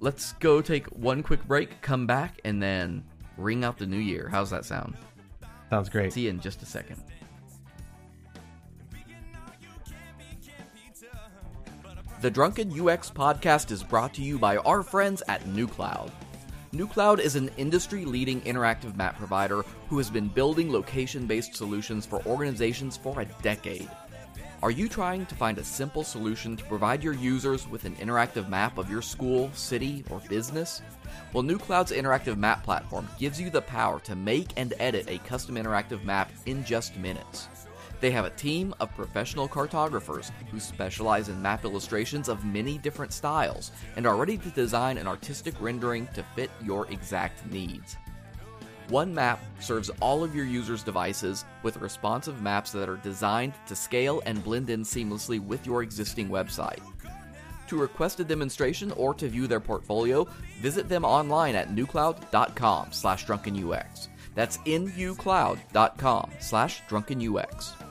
[0.00, 3.04] let's go take one quick break, come back, and then
[3.36, 4.28] ring out the new year.
[4.28, 4.96] How's that sound?
[5.70, 6.12] Sounds great.
[6.12, 7.02] See you in just a second.
[12.20, 16.10] The Drunken UX podcast is brought to you by our friends at nuCloud.
[16.72, 22.06] nuCloud is an industry leading interactive map provider who has been building location based solutions
[22.06, 23.88] for organizations for a decade.
[24.64, 28.48] Are you trying to find a simple solution to provide your users with an interactive
[28.48, 30.82] map of your school, city, or business?
[31.32, 35.54] Well, nuCloud's interactive map platform gives you the power to make and edit a custom
[35.54, 37.46] interactive map in just minutes.
[38.00, 43.12] They have a team of professional cartographers who specialize in map illustrations of many different
[43.12, 47.96] styles and are ready to design an artistic rendering to fit your exact needs.
[48.88, 53.76] One map serves all of your users' devices with responsive maps that are designed to
[53.76, 56.80] scale and blend in seamlessly with your existing website.
[57.68, 60.26] To request a demonstration or to view their portfolio,
[60.62, 64.08] visit them online at nucloud.com slash drunkenux.
[64.34, 67.87] That's nucloud.com slash drunkenux.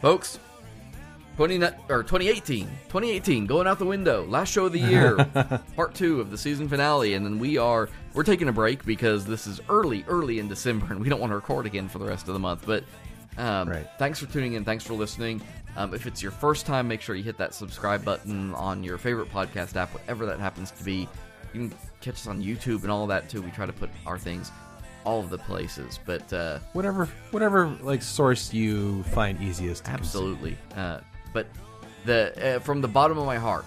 [0.00, 0.38] Folks,
[1.36, 4.24] 20, or 2018, 2018, going out the window.
[4.26, 5.16] Last show of the year,
[5.76, 9.24] part two of the season finale, and then we are we're taking a break because
[9.24, 12.06] this is early, early in December, and we don't want to record again for the
[12.06, 12.64] rest of the month.
[12.66, 12.84] But
[13.38, 13.86] um, Right.
[13.98, 14.64] thanks for tuning in.
[14.64, 15.40] Thanks for listening.
[15.76, 18.98] Um, if it's your first time, make sure you hit that subscribe button on your
[18.98, 21.08] favorite podcast app, whatever that happens to be.
[21.54, 23.40] You can catch us on YouTube and all that too.
[23.42, 24.50] We try to put our things
[25.04, 29.88] all of the places, but uh, whatever, whatever like source you find easiest.
[29.88, 30.56] Absolutely.
[30.76, 31.00] Uh,
[31.32, 31.46] but
[32.04, 33.64] the uh, from the bottom of my heart,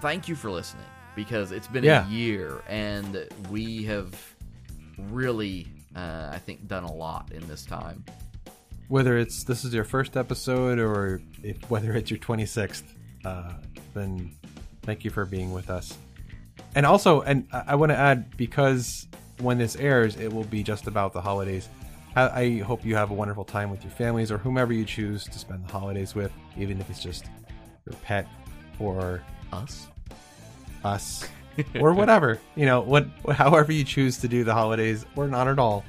[0.00, 0.84] thank you for listening
[1.14, 2.06] because it's been Yeah.
[2.06, 4.14] a year and we have
[5.10, 8.04] really, uh, I think, done a lot in this time.
[8.88, 12.82] Whether it's this is your first episode or if whether it's your 26th,
[13.24, 13.52] uh,
[13.94, 14.30] then
[14.82, 15.96] thank you for being with us.
[16.74, 19.06] And also, and I, I want to add because
[19.38, 21.68] when this airs, it will be just about the holidays.
[22.14, 25.24] I, I hope you have a wonderful time with your families or whomever you choose
[25.24, 27.26] to spend the holidays with, even if it's just
[27.84, 28.26] your pet
[28.78, 29.22] or
[29.52, 29.86] Us?
[30.84, 31.26] us
[31.80, 35.58] or whatever you know what however you choose to do the holidays or not at
[35.58, 35.84] all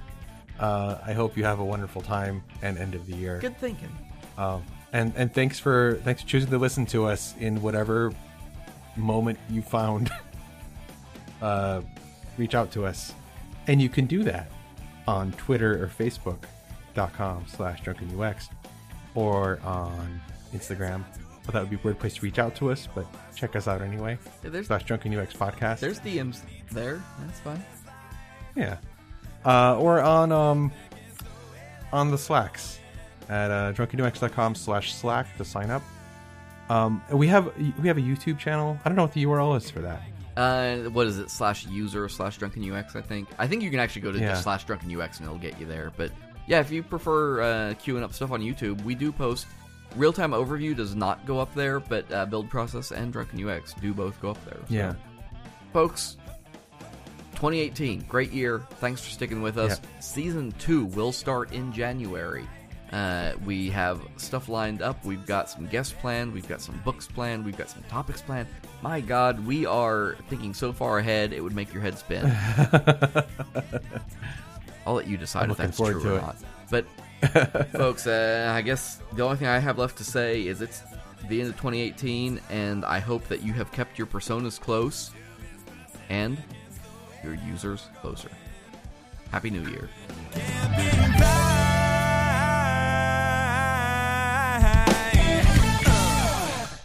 [0.60, 3.90] uh, i hope you have a wonderful time and end of the year Good thinking.
[4.38, 4.64] um,
[4.94, 8.12] and and thanks for thanks for choosing to listen to us in whatever
[8.96, 10.10] moment you found
[11.42, 11.82] uh,
[12.38, 13.12] reach out to us
[13.68, 14.50] and you can do that
[15.08, 18.50] on twitter or facebook.com slash drunkenux
[19.16, 20.20] or on
[20.54, 21.04] instagram
[21.46, 23.68] well, that would be a weird place to reach out to us but check us
[23.68, 26.42] out anyway Yeah, there's slash drunken ux podcast there's DMs
[26.72, 27.02] there.
[27.26, 27.64] That's fine.
[28.56, 28.78] yeah
[29.46, 30.72] uh, or on um
[31.94, 32.80] on the Slacks
[33.30, 35.82] at uh, drunkenux.com slash Slack to sign up.
[36.70, 37.46] Um, we have
[37.82, 38.78] we have a YouTube channel.
[38.84, 40.02] I don't know what the URL is for that.
[40.38, 41.30] Uh, what is it?
[41.32, 42.96] Slash user slash drunken UX.
[42.96, 43.28] I think.
[43.40, 44.30] I think you can actually go to Yeah.
[44.30, 45.92] just slash drunken UX and it'll get you there.
[45.98, 46.12] But
[46.48, 49.48] yeah, if you prefer uh, queuing up stuff on YouTube, we do post.
[49.96, 53.74] Real time overview does not go up there, but uh, build process and drunken UX
[53.74, 54.60] do both go up there.
[54.68, 54.94] So, Yeah.
[55.74, 56.18] folks.
[57.36, 58.64] 2018, great year.
[58.80, 59.80] Thanks for sticking with us.
[60.00, 62.48] Season two will start in January.
[62.92, 65.04] Uh, we have stuff lined up.
[65.04, 66.34] We've got some guests planned.
[66.34, 67.44] We've got some books planned.
[67.44, 68.48] We've got some topics planned.
[68.82, 72.26] My God, we are thinking so far ahead it would make your head spin.
[74.86, 76.22] I'll let you decide I'm if that's forward true or it.
[76.22, 76.38] not.
[76.70, 76.86] But
[77.74, 80.82] folks, uh, I guess the only thing I have left to say is it's
[81.28, 85.12] the end of 2018, and I hope that you have kept your personas close
[86.10, 86.38] and
[87.24, 88.30] your users closer.
[89.32, 89.90] Happy New Year.
[90.34, 91.57] Been back